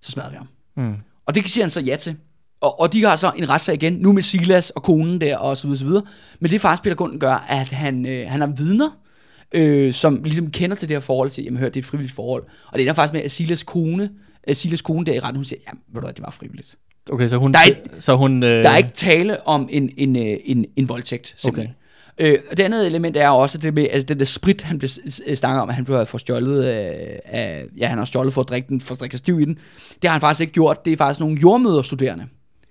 [0.00, 0.48] Så smadrer vi ham.
[0.76, 0.94] Mm.
[1.26, 2.16] Og det siger han så ja til.
[2.60, 5.56] Og, og de har så en retssag igen, nu med Silas og konen der, og
[5.56, 6.02] så videre, så videre.
[6.40, 8.98] Men det faktisk Peter Gunden gør, at han, øh, han har vidner,
[9.52, 12.14] øh, som ligesom kender til det her forhold, til, jamen hør, det er et frivilligt
[12.14, 12.42] forhold.
[12.66, 14.10] Og det ender faktisk med, at Silas kone,
[14.48, 16.76] øh, Silas kone der i retten, hun siger, jamen ved du hvad, det var frivilligt.
[17.12, 17.52] Okay, så hun...
[17.52, 20.64] Der er ikke- så hun øh, Der er ikke tale om en, en, øh, en,
[20.76, 21.74] en voldtægt, simpelthen.
[22.18, 22.32] Okay.
[22.32, 24.88] Øh, og det andet element er også det med, at den der sprit, han blev
[24.88, 28.40] s- snakket om, at han blev for stjålet af, af, ja, han har stjålet for
[28.40, 29.54] at drikke den, for at drikke stiv i den.
[30.02, 30.84] Det har han faktisk ikke gjort.
[30.84, 32.24] Det er faktisk nogle jordmøderstuderende,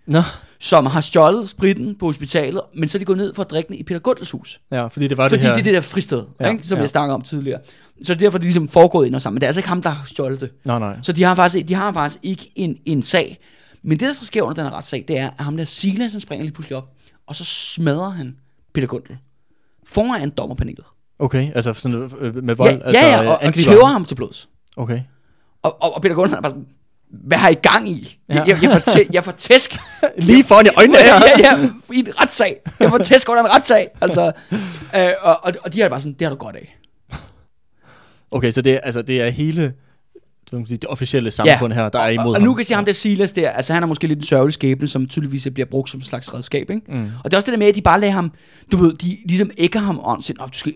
[0.07, 0.21] Nå,
[0.59, 3.67] som har stjålet spritten på hospitalet, men så er de gået ned for at drikke
[3.67, 4.61] den i Peter Gundels hus.
[4.71, 5.53] ja, fordi det var Fordi det her...
[5.55, 6.81] det er det der fristed, Ja, ikke, som ja.
[6.81, 7.59] jeg snakkede om tidligere.
[8.03, 9.35] Så det er derfor, de ligesom foregået ind og sammen.
[9.35, 10.49] Men det er altså ikke ham, der har stjålet det.
[10.65, 10.97] Nej, nej.
[11.01, 13.37] Så de har faktisk, de har faktisk ikke en, en sag.
[13.85, 16.11] Men det, der så sker under den her retssag, det er, at ham der Silas,
[16.11, 16.89] han springer lige pludselig op,
[17.27, 18.35] og så smadrer han
[18.73, 19.17] Peter Gundel
[19.83, 20.85] foran dommerpanelet.
[21.19, 22.71] Okay, altså sådan, øh, med vold?
[22.71, 24.05] ja, altså, ja, ja, og, og tæver ham?
[24.05, 24.49] til blods.
[24.77, 25.01] Okay.
[25.61, 26.67] Og, og, og Peter Gundel han er bare sådan,
[27.09, 28.19] hvad har I gang i?
[28.29, 28.35] Ja.
[28.35, 28.43] Ja.
[28.47, 29.77] Jeg, jeg, får tæ, jeg får tæsk.
[30.17, 32.61] Lige foran i øjnene ja, ja, i en retssag.
[32.79, 33.87] Jeg får tæsk under en retssag.
[34.01, 34.31] Altså,
[34.95, 36.77] øh, og, og, og de er bare sådan, det har du godt af.
[38.31, 39.73] Okay, så det, altså, det er hele
[40.49, 42.43] hvad man sige, det officielle samfund her, der er imod og, og ham.
[42.43, 44.53] nu kan jeg sige ham der Silas der, altså han er måske lidt en sørgelig
[44.53, 46.81] skæbne, som tydeligvis bliver brugt som en slags redskab, ikke?
[46.91, 47.09] Mm.
[47.23, 48.31] Og det er også det der med, at de bare lader ham,
[48.71, 50.73] du ved, de ligesom ægger ham om, siger, "Nå, du skal,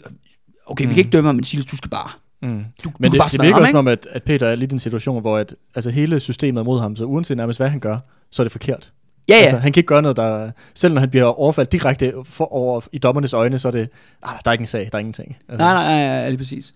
[0.65, 2.09] okay, vi kan ikke dømme ham, men Silas, du skal bare,
[2.41, 2.47] Mm.
[2.84, 4.55] du, Men du det, bare det virker ham, også som om, at, at Peter er
[4.55, 7.59] lidt i en situation, hvor at, altså, hele systemet er mod ham, så uanset nærmest
[7.59, 7.97] hvad han gør,
[8.32, 8.91] så er det forkert.
[9.30, 10.51] Ja, ja, Altså, han kan ikke gøre noget, der...
[10.76, 13.89] Selv når han bliver overfaldt direkte for, over i dommernes øjne, så er det...
[14.24, 15.38] Ah, der er ikke en sag, der er ingenting.
[15.49, 16.74] Altså, nej, nej, nej, nej, lige præcis.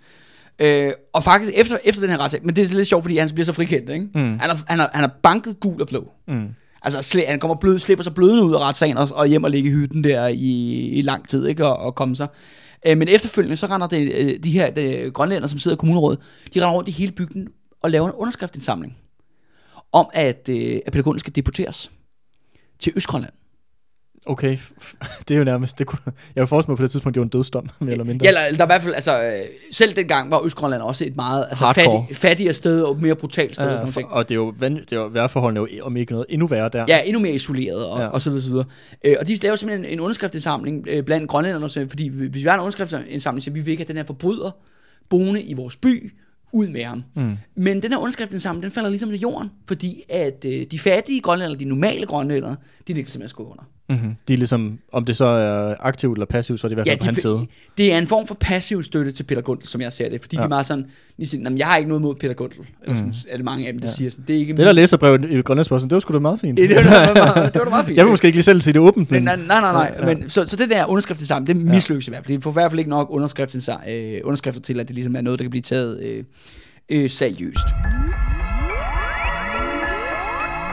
[0.60, 3.30] Øh, og faktisk efter, efter den her retssag, men det er lidt sjovt, fordi han
[3.34, 4.06] bliver så frikendt, ikke?
[4.16, 4.40] Mm.
[4.40, 6.12] Han, har, han, har, han har banket gul og blå.
[6.28, 6.48] Mm.
[6.82, 9.52] Altså, sli- han kommer blød, slipper sig blødende ud af retssagen og, og hjem og
[9.52, 11.66] ligge i hytten der i, i lang tid, ikke?
[11.68, 12.28] Og, og komme sig.
[12.86, 16.20] Øh, men efterfølgende, så render det, øh, de her de grønlænder, som sidder i kommunerådet,
[16.54, 17.48] de render rundt i hele bygden
[17.82, 18.98] og laver en underskriftindsamling
[19.92, 21.92] om, at, øh, at pædagogen skal deporteres
[22.80, 23.34] til Østgrønland.
[24.26, 24.58] Okay,
[25.28, 27.26] det er jo nærmest, det kunne, jeg vil forestille mig på det tidspunkt, det var
[27.26, 28.24] en dødsdom, mere eller mindre.
[28.24, 29.32] Ja, eller, der er i hvert fald, altså, øh,
[29.72, 32.02] selv dengang var Østgrønland også et meget altså, Hardcore.
[32.02, 33.66] fattig, fattigere sted og mere brutalt sted.
[33.66, 36.12] Ja, og sådan for, og det er jo, det er jo vejrforholdene jo om ikke
[36.12, 36.86] noget endnu værre der.
[36.88, 38.08] Ja, endnu mere isoleret og, Ja.
[38.08, 38.66] og så videre, så videre.
[39.04, 42.60] Øh, og de laver simpelthen en underskriftsindsamling øh, blandt grønlænderne, fordi hvis vi har en
[42.60, 44.52] underskriftsindsamling, så vi vil ikke have den her forbryder
[45.10, 46.14] boende i vores by,
[46.56, 47.04] ud med ham.
[47.16, 47.38] Mm.
[47.56, 51.60] Men den her underskriftsindsamling, den falder ligesom til jorden, fordi at øh, de fattige grønlændere,
[51.60, 52.56] de normale grønlændere,
[52.88, 53.64] de ligger simpelthen skåret under.
[53.90, 54.16] Mm-hmm.
[54.28, 56.88] De er ligesom, om det så er aktivt eller passivt, så er det i hvert
[56.88, 57.34] fald på hans side.
[57.34, 60.22] de, det er en form for passiv støtte til Peter Gundel, som jeg ser det,
[60.22, 60.40] fordi ja.
[60.42, 60.44] Ja.
[60.44, 60.86] de er meget sådan,
[61.20, 63.46] de siger, "Nå, men jeg har ikke noget mod Peter Gundel, eller sådan, er det
[63.46, 63.92] mange af dem, der Ja.
[63.92, 63.96] ja.
[63.96, 66.40] siger sådan, det er ikke Det der læserbrevet i Grønlandsposten, det var sgu da meget
[66.40, 66.58] fint.
[66.58, 67.98] det, det, var, da meget, det var da meget fint.
[67.98, 69.96] jeg vil måske ikke lige selv sige det åbent, Men, nej, nej, nej, nej.
[70.00, 70.06] Ja.
[70.06, 72.38] Men, så, så det der underskriftsindsamling, det mislykkes i hvert fald.
[72.38, 75.22] De får i hvert fald ikke nok underskrifter, øh, underskrifter til, at det ligesom er
[75.22, 76.24] noget, der kan blive taget øh,
[76.90, 77.68] øh, seriøst.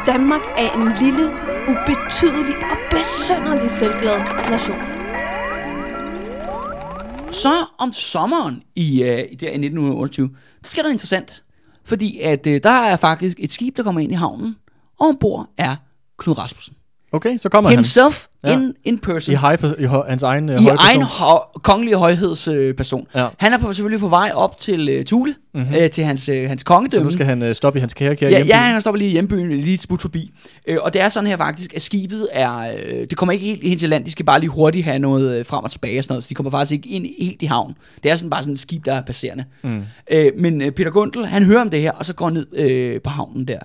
[0.07, 1.31] Danmark er en lille,
[1.69, 4.19] ubetydelig og besønderlig selvglad
[4.51, 4.79] nation.
[7.33, 10.29] Så om sommeren i, i, der, i 1928,
[10.63, 11.45] der sker noget interessant.
[11.85, 14.57] Fordi at øh, der er faktisk et skib, der kommer ind i havnen,
[15.01, 15.77] og ombord er
[16.19, 16.75] Knud Rasmussen.
[17.13, 18.53] Okay, så kommer Himself Ja.
[18.61, 19.33] in, in person.
[19.33, 23.01] i, high, i hø- hans egen øh, I høje egen ho- kongelige højhedsperson.
[23.15, 23.21] Øh.
[23.21, 23.27] Ja.
[23.39, 25.63] Han er på, selvfølgelig på vej op til øh, Thule, Mhm.
[25.63, 25.77] mm-hmm.
[25.77, 27.05] øh, til hans, øh, hans Så kongedømme.
[27.05, 29.13] nu skal han øh, stoppe i hans kære, kære Ja, ja, han stopper lige i
[29.13, 30.31] hjembyen, lige et smut forbi.
[30.69, 32.59] Øh, og det er sådan her faktisk, at skibet er...
[32.59, 35.39] Øh, det kommer ikke helt hen til land, de skal bare lige hurtigt have noget
[35.39, 37.47] øh, frem og tilbage og sådan noget, så de kommer faktisk ikke ind helt i
[37.47, 37.75] havn.
[38.03, 39.45] Det er sådan bare sådan et skib, der er passerende.
[39.63, 39.83] Mm.
[40.11, 43.01] Øh, men øh, Peter Gundel, han hører om det her, og så går ned øh,
[43.01, 43.59] på havnen der.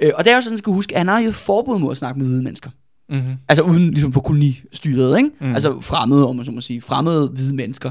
[0.00, 1.90] Øh, og det er jo sådan, at skal huske, at han har jo forbud mod
[1.90, 2.70] at snakke med hvide mennesker.
[3.08, 3.34] Mm-hmm.
[3.48, 5.30] Altså uden ligesom for kolonistyret, ikke?
[5.40, 5.54] Mm.
[5.54, 7.90] Altså fremmede, om man så må sige, fremmede hvide mennesker.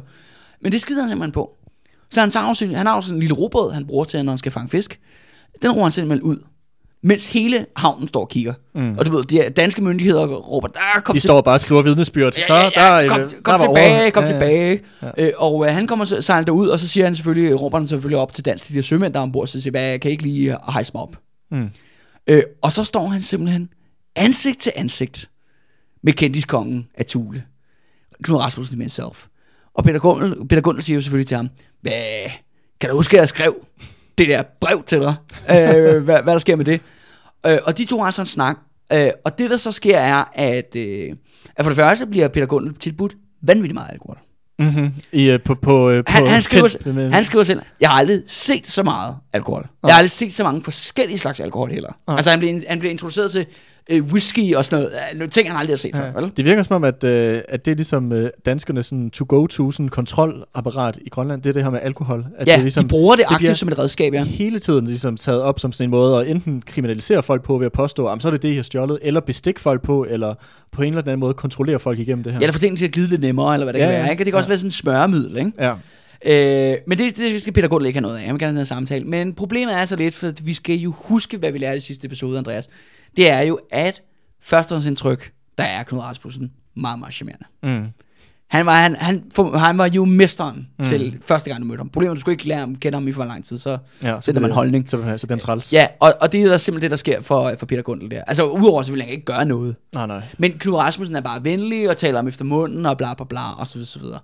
[0.61, 1.51] Men det skider han simpelthen på.
[2.11, 4.37] Så han, tager sin, han har sådan en lille robåd, han bruger til, når han
[4.37, 4.99] skal fange fisk.
[5.61, 6.37] Den roer han simpelthen ud,
[7.03, 8.53] mens hele havnen står og kigger.
[8.75, 8.95] Mm.
[8.97, 11.81] Og du ved, de danske myndigheder råber, der kom De til- står bare og skriver
[11.81, 12.37] vidnesbyrd.
[12.37, 12.61] Ja, så ja,
[12.95, 14.09] ja, der, kom, øh, kom der tilbage, over.
[14.09, 14.33] kom Ja, ja.
[14.39, 14.79] tilbage.
[15.01, 15.09] Ja.
[15.17, 17.87] Øh, og øh, han kommer så sejler derud, og så siger han selvfølgelig, råber han
[17.87, 20.09] selvfølgelig op til dansk, til de her sømænd, der er ombord, så siger, hvad, kan
[20.09, 21.15] I ikke lige hejse mig op?
[21.51, 21.67] Mm.
[22.27, 23.69] Øh, og så står han simpelthen
[24.15, 25.29] ansigt til ansigt
[26.03, 27.43] med kendiskongen af Thule.
[28.23, 29.25] Knud Rasmussen himself.
[29.73, 31.49] Og Peter Gundel, Peter Gundel siger jo selvfølgelig til ham,
[31.81, 32.31] hvad,
[32.81, 33.55] kan du huske, at jeg skrev
[34.17, 35.15] det der brev til dig?
[35.49, 36.81] øh, hvad, hvad der sker med det?
[37.45, 38.57] Øh, og de to har så en snak.
[38.93, 41.15] Øh, og det, der så sker, er, at, øh,
[41.55, 44.17] at for det første bliver Peter Gundel tilbudt vanvittigt meget alkohol.
[44.59, 44.93] Mm-hmm.
[45.11, 47.97] I, øh, på, på, øh, på Han, han, skriver, kendt- han skriver selv, jeg har
[47.97, 49.67] aldrig set så meget alkohol.
[49.83, 51.91] Jeg har aldrig set så mange forskellige slags alkohol heller.
[52.07, 52.15] Nej.
[52.15, 53.45] Altså han bliver, han bliver introduceret til
[53.89, 54.97] øh, whisky og sådan noget.
[55.13, 56.31] Øh, Nogle ting, han aldrig har set før, vel?
[56.37, 59.89] Det virker som om, at, øh, at det er ligesom øh, danskernes sådan, to-go-to sådan,
[59.89, 61.41] kontrolapparat i Grønland.
[61.41, 62.25] Det er det her med alkohol.
[62.37, 64.23] At Ja, det er ligesom, de bruger det det aktivt som et redskab, ja.
[64.23, 67.65] hele tiden ligesom taget op som sådan en måde at enten kriminalisere folk på ved
[67.65, 70.33] at påstå, at så er det det, I har stjålet, eller bestik folk på, eller
[70.71, 72.39] på en eller anden måde kontrollere folk igennem det her.
[72.39, 74.01] Eller få tingene til at glide lidt nemmere, eller hvad det Ja, kan ja.
[74.01, 74.11] være.
[74.11, 74.23] Ikke?
[74.23, 74.51] Det kan også Ja.
[74.51, 75.51] være sådan en smøremiddel, ikke?
[75.59, 75.73] Ja.
[76.25, 78.25] Øh, men det, det skal Peter Gundel ikke have noget af.
[78.25, 79.05] Jeg vil gerne have en samtale.
[79.05, 82.05] Men problemet er så lidt, for vi skal jo huske, hvad vi lærte i sidste
[82.05, 82.69] episode, Andreas.
[83.17, 84.01] Det er jo, at
[84.41, 87.45] førstehåndsindtryk, der er Knud Rasmussen meget, meget charmerende.
[87.63, 87.87] Mm.
[88.47, 90.85] Han var, han, han, for, han var jo mesteren Mm.
[90.85, 91.89] til første gang, du mødte ham.
[91.89, 93.77] Problemet er, at du skulle ikke lære ham, kende ham i for lang tid, så
[94.03, 94.89] Ja, sætter man holdning.
[94.89, 95.73] Så, så bliver han træls.
[95.73, 98.23] Ja, og, og det er der simpelthen det, der sker for, for Peter Gundel der.
[98.23, 99.75] Altså, udover selvfølgelig, han kan ikke gøre noget.
[99.93, 100.21] Nej, nej.
[100.37, 103.51] Men Knud Rasmussen er bare venlig og taler om efter munden og bla bla bla
[103.57, 104.19] og så videre, så videre.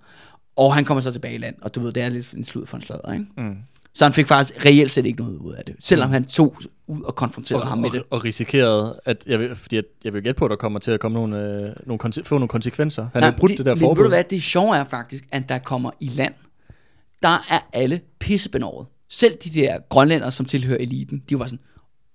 [0.56, 2.66] Og han kommer så tilbage i land, og du ved, det er lidt en slud
[2.66, 3.26] for en sladder, ikke?
[3.38, 3.56] Mm.
[3.98, 6.56] Så han fik faktisk reelt set ikke noget ud af det, selvom han tog
[6.88, 8.04] ud og konfronterede Og, ham med og, det.
[8.10, 10.92] og risikerede, at jeg vil, fordi at jeg vil gætte på, at der kommer til
[10.92, 13.08] at komme nogle, øh, nogle, få nogle konsekvenser.
[13.14, 14.04] Han har brudt det, det der men ved forbud.
[14.04, 16.34] du hvad, det sjove er faktisk, at der kommer i land,
[17.24, 18.88] der er alle pissebenovet.
[19.10, 21.60] Selv de der grønlænder, som tilhører eliten, de var sådan,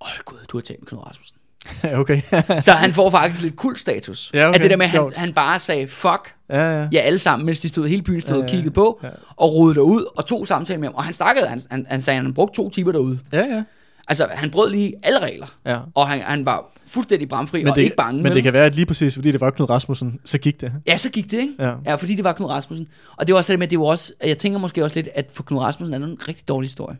[0.01, 1.37] åh gud, du har talt med Knud Rasmussen.
[2.01, 2.21] Okay.
[2.63, 4.31] Så han får faktisk lidt kultstatus.
[4.35, 6.89] Ja, okay, At det der med, at han, han bare sagde, fuck, ja, ja.
[6.93, 9.09] ja alle sammen, mens de stod hele byen stod Ja, og ja, kiggede på, ja.
[9.37, 10.95] og rodede derud, og tog samtale med ham.
[10.95, 13.19] Og han snakkede, han, han, han sagde, at han brugte to timer derude.
[13.33, 13.63] Ja, ja.
[14.09, 15.47] Altså, han brød lige alle regler.
[15.67, 15.79] ja.
[15.95, 18.23] Og han, han var fuldstændig bramfri Men, og det, ikke bange.
[18.23, 20.73] men det kan være, at lige præcis fordi det var Knud Rasmussen, så gik det.
[20.87, 21.55] Ja, så gik det, ikke?
[21.59, 21.75] Ja.
[21.87, 22.89] Ja, fordi det var Knud Rasmussen.
[23.17, 25.09] Og det var også det med, at det var også, jeg tænker måske også lidt,
[25.15, 26.97] at for Knud Rasmussen er det en rigtig dårlig historie.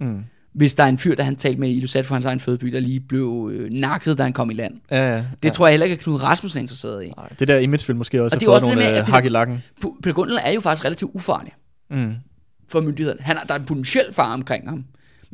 [0.00, 0.18] Mm.
[0.56, 2.66] Hvis der er en fyr, der han talte med i Ilusat for hans egen fødeby,
[2.72, 4.74] der lige blev øh, nakket, da han kom i land.
[4.90, 5.16] Ja, ja.
[5.16, 5.50] Det ja.
[5.50, 7.12] tror jeg heller ikke, at Knud Rasmussen er interesseret i.
[7.16, 9.06] Nej, det der image vil måske også Og det er også det nogle med, øh,
[9.06, 9.62] hak i lakken.
[10.02, 11.52] Peter Gundel er jo faktisk relativt ufarlig
[11.90, 12.12] Mm.
[12.68, 13.20] for myndighederne.
[13.22, 14.84] Han er, der er en potentiel far omkring ham.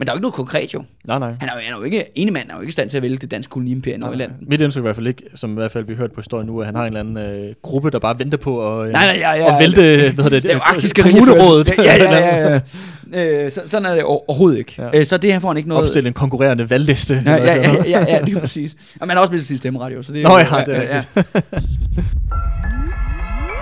[0.02, 0.82] Men der er jo ikke noget konkret jo.
[1.04, 1.32] Nej, nej.
[1.40, 2.96] Han er jo, han er jo ikke, ene mand er jo ikke i stand til
[2.96, 4.32] at vælge det danske koloniimperium i Nordjylland.
[4.40, 6.60] Mit indtryk i hvert fald ikke, som i hvert fald vi hørte på historien nu,
[6.60, 9.04] at han har en eller anden øh, gruppe, der bare venter på at, øh, Nej,
[9.06, 11.70] nej, ja, ja, at vælte det- hvad hedder det, Det er jo øh, arktiske kommunerådet.
[11.78, 12.60] Ja, ja, ja, ja, ja.
[13.14, 14.74] Øh, så, sådan er det over- overhovedet ikke.
[14.78, 14.84] Ja.
[14.92, 14.98] Ja.
[14.98, 15.84] Øh, så det her får han ikke noget...
[15.84, 17.22] Opstille en konkurrerende valgliste.
[17.26, 18.76] Ja, ja, ja, ja, ja, det er præcis.
[19.00, 20.96] Og man har også med til stemmeret jo, så det er Nå ja, det er
[20.96, 21.34] rigtigt.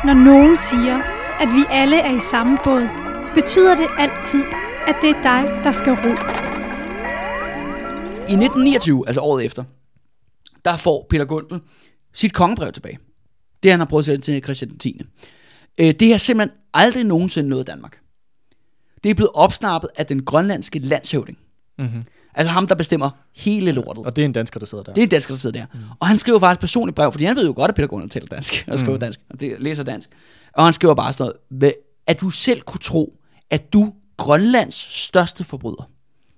[0.05, 0.97] Når nogen siger,
[1.41, 2.89] at vi alle er i samme båd,
[3.35, 4.43] betyder det altid,
[4.89, 6.09] at det er dig, der skal ro.
[8.29, 9.65] I 1929, altså året efter,
[10.65, 11.61] der får Peter Gundel
[12.15, 12.99] sit kongebrev tilbage.
[13.63, 15.01] Det han har prøvet at sende til Christian 10.
[15.79, 17.99] Øh, det har simpelthen aldrig nogensinde nået Danmark.
[19.05, 21.39] Det er blevet opsnappet af den grønlandske landshøvding.
[21.79, 22.03] Mhm.
[22.35, 24.07] Altså ham, der bestemmer hele lortet.
[24.07, 24.93] Og det er en dansker, der sidder der.
[24.93, 25.67] Det er en dansker, der sidder der.
[25.75, 25.81] Mm.
[26.01, 28.27] Og han skriver faktisk personligt brev, fordi han ved jo godt, at Peter Gunnar taler
[28.27, 29.01] dansk, og skriver mm.
[29.01, 30.11] dansk, og det, læser dansk.
[30.53, 33.17] Og han skriver bare sådan noget, "Hvad- at du selv kunne tro,
[33.51, 35.91] at du, Grønlands største forbryder,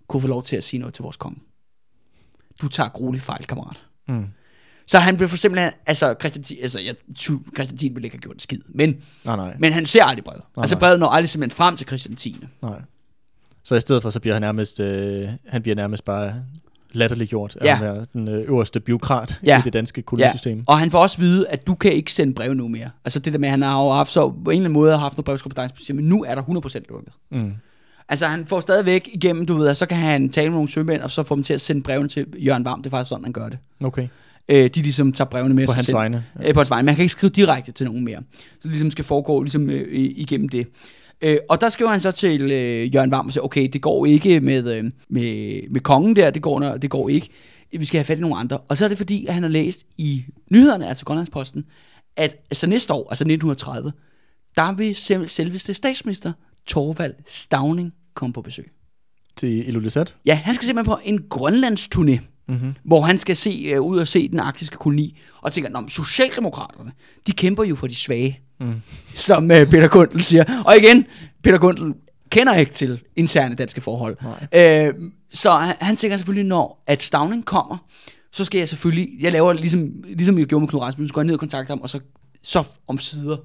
[0.08, 1.38] kunne få lov til at sige noget til vores konge.
[2.62, 3.80] Du tager grueligt fejl, kammerat.
[4.08, 4.24] Mm.
[4.86, 6.94] Så han blev for simpelthen, altså Christian, altså jeg,
[7.54, 10.24] Christian 10 ville ikke have gjort en skid, men, Nej, nej, men han ser aldrig
[10.24, 10.42] brevet.
[10.56, 12.44] Nej, altså brevet når aldrig simpelthen frem til Christian 10.
[12.62, 12.80] nej.
[13.64, 16.34] Så i stedet for, så bliver han nærmest, øh, han bliver nærmest bare
[16.92, 17.74] latterliggjort af Ja.
[17.74, 19.58] at være den øh, øverste byråkrat Ja.
[19.58, 20.64] i det danske kollegisystem.
[20.66, 22.90] Og han får også vide, at du kan ikke sende brev nu mere.
[23.04, 24.98] Altså det der med, at han har jo haft så på en eller anden måde
[24.98, 27.12] haft noget brevskompetence, men nu er der 100% lukket.
[27.30, 27.52] Mm.
[28.12, 31.02] Altså han får stadigvæk igennem, du ved, at så kan han tale med nogle sømænd,
[31.02, 32.82] og så får dem til at sende brevene til Jørgen Varm.
[32.82, 33.58] Det er faktisk sådan, han gør det.
[33.80, 34.08] Okay,
[34.48, 35.96] Øh, de ligesom tager brevene med på hans selv.
[35.96, 36.24] vegne.
[36.42, 36.86] Øh, på hans vegne.
[36.86, 38.16] Man kan ikke skrive direkte til nogen mere.
[38.40, 39.86] Så det ligesom skal foregå ligesom, øh,
[40.16, 40.66] igennem det.
[41.22, 44.06] Øh, og der skriver han så til øh, Jørgen Varm og siger, okay, det går
[44.06, 47.28] ikke med, øh, med, med kongen der, det går, når- det går ikke.
[47.78, 48.58] Vi skal have fat i nogle andre.
[48.58, 51.64] Og så er det fordi, at han har læst i nyhederne, altså Grønlandsposten,
[52.16, 53.92] at altså næste år, altså 1930,
[54.56, 56.32] der vil selv, selveste statsminister
[56.66, 58.70] Torvald Stavning komme på besøg.
[59.36, 60.16] Til Ilulissat.
[60.26, 62.74] Ja, han skal simpelthen på en Grønlandsturné, Mm-hmm.
[62.84, 66.92] hvor han skal se uh, ud og se den arktiske koloni, og tænker, men Socialdemokraterne,
[67.26, 68.74] de kæmper jo for de svage, Mm.
[69.14, 70.62] som uh, Peter Gundel siger.
[70.66, 71.06] Og igen,
[71.42, 71.94] Peter Gundel
[72.30, 74.16] kender ikke til interne danske forhold.
[74.52, 74.88] Nej.
[74.88, 74.94] Uh,
[75.32, 77.76] så han, han tænker selvfølgelig, når at Stavning kommer,
[78.32, 81.20] så skal jeg selvfølgelig, jeg laver ligesom, ligesom jeg gjorde med Knud Rasmussen, så går
[81.20, 82.00] jeg ned og kontakter ham, og så,
[82.42, 83.36] så om sider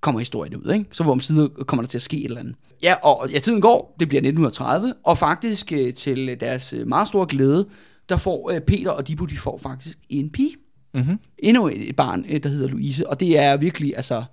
[0.00, 0.84] kommer historien ud, ikke?
[0.92, 2.54] Så om sider kommer der til at ske et eller andet.
[2.82, 7.08] Ja, og ja, tiden går, det bliver 1930, og faktisk øh, til deres øh, meget
[7.08, 7.66] store glæde,
[8.08, 10.54] der får øh, Peter og Dibu, de får faktisk en pige.
[10.94, 11.18] Mm-hmm.
[11.38, 14.24] Endnu et, et barn, øh, der hedder Louise, og det er virkelig altså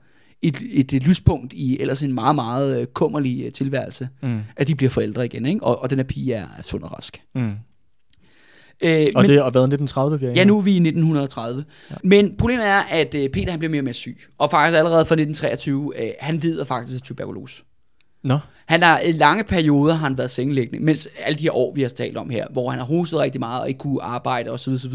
[0.42, 4.40] et, et, et lyspunkt i ellers en meget, meget øh, kummerlig øh, tilværelse, Mm.
[4.56, 5.64] at de bliver forældre igen, ikke?
[5.64, 7.22] Og, og den her pige er, er sund og rask.
[7.36, 7.52] Mm.
[8.82, 11.66] Øh, Og men- det har været 1930, vi er Ja, nu er vi i 1930.
[11.92, 11.96] Ja.
[12.04, 14.18] Men problemet er, at øh, Peter han bliver mere og mere syg.
[14.38, 17.64] Og faktisk allerede fra 1923, øh, han lider faktisk af tuberkulose.
[18.24, 21.74] Nå, Han har i lange perioder har han været sengeliggende, mens alle de her år,
[21.76, 24.50] vi har talt om her, hvor han har hostet rigtig meget og ikke kunne arbejde
[24.52, 24.74] osv.
[24.74, 24.94] osv.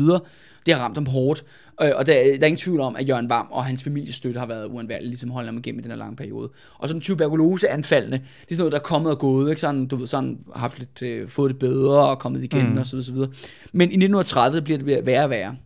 [0.67, 1.45] Det har ramt ham hårdt.
[1.83, 4.47] Øh, og der, der er ingen tvivl om, at Jørgen Varm og hans familiestøtte har
[4.47, 6.51] været uundværligt, ligesom holde ham igennem i den her lange periode.
[6.79, 9.61] Og sådan tuberkuloseanfaldene, det er sådan noget, der er kommet og gået, ikke?
[9.61, 12.79] Sådan, du ved, sådan haft lidt, øh, fået det bedre og kommet igen mm.
[12.79, 13.31] og så videre, så videre.
[13.73, 15.57] Men i 1930 bliver det værre og værre.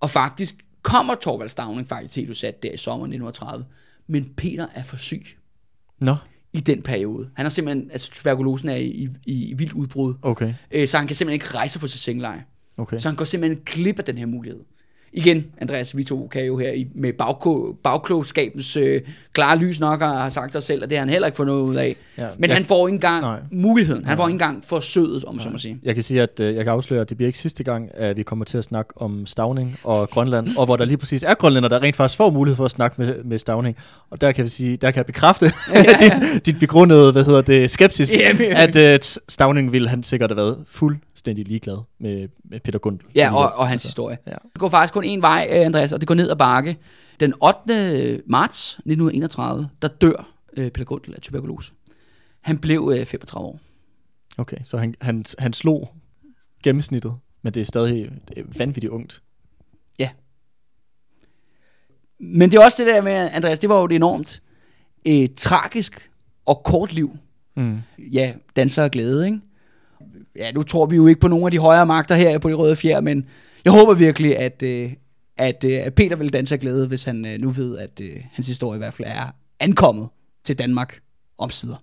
[0.00, 3.64] Og faktisk kommer Torvald Stavning faktisk til sat der i sommer 1930.
[4.06, 5.22] Men Peter er for syg
[5.98, 6.16] nå,
[6.52, 7.28] i den periode.
[7.34, 11.06] Han har simpelthen, altså tuberkulosen er i, i, i vildt udbrud, okay, øh, så han
[11.06, 12.44] kan simpelthen ikke rejse fra sit sengeleje
[12.80, 12.98] okay.
[12.98, 14.60] Så han går simpelthen glip af den her mulighed.
[15.12, 19.00] Igen, Andreas, vi to kan jo her i, med bagko, bagklogskabens øh,
[19.32, 21.62] klare lys nok har sagt os selv, at det har han heller ikke fået noget
[21.62, 21.96] ud af.
[22.18, 23.40] Ja, Men jeg- han får ikke engang Nej.
[23.50, 24.04] muligheden.
[24.04, 25.78] Han får ikke engang forsøget, om man så må sige.
[25.82, 28.16] Jeg kan sige, at øh, jeg kan afsløre, at det bliver ikke sidste gang, at
[28.16, 31.34] vi kommer til at snakke om Stavning og Grønland, og hvor der lige præcis er
[31.34, 33.76] grønlænder, der rent faktisk får mulighed for at snakke med, med Stavning.
[34.10, 35.46] Og der kan vi sige, der kan jeg bekræfte
[36.00, 36.12] din,
[36.46, 38.52] din begrundede, hvad hedder det, skepsis, Jamen.
[38.52, 38.98] at øh,
[39.28, 43.06] Stavning ville han sikkert have været fuldstændig ligeglad med, med Peter Gundel.
[43.14, 44.18] Ja, og, og hans historie.
[44.26, 44.30] Ja.
[44.52, 46.78] Det går faktisk kun en vej, øh, Andreas, og det går ned ad bakke.
[47.20, 47.34] Den
[47.68, 48.22] 8.
[48.26, 51.72] marts 1931, der dør øh, Peter Gundel af tuberkulose.
[52.40, 53.60] Han blev øh, 35 år.
[54.38, 55.94] Okay, så han, han, han slog
[56.62, 59.22] gennemsnittet, men det er stadig det er vanvittigt ungt.
[62.20, 64.42] Men det er også det der med, Andreas, det var jo et enormt
[65.06, 66.10] øh, tragisk
[66.46, 67.16] og kort liv.
[67.56, 67.78] Mm.
[67.98, 69.40] Ja, danser og glæde, ikke?
[70.36, 72.54] Ja, nu tror vi jo ikke på nogen af de højere magter her på de
[72.54, 73.26] røde fjer, men
[73.64, 74.92] jeg håber virkelig, at, øh,
[75.36, 78.16] at, øh, at Peter vil danse af glæde, hvis han øh, nu ved, at øh,
[78.32, 79.30] hans historie i hvert fald er
[79.60, 80.08] ankommet
[80.44, 81.00] til Danmark
[81.38, 81.76] om sider.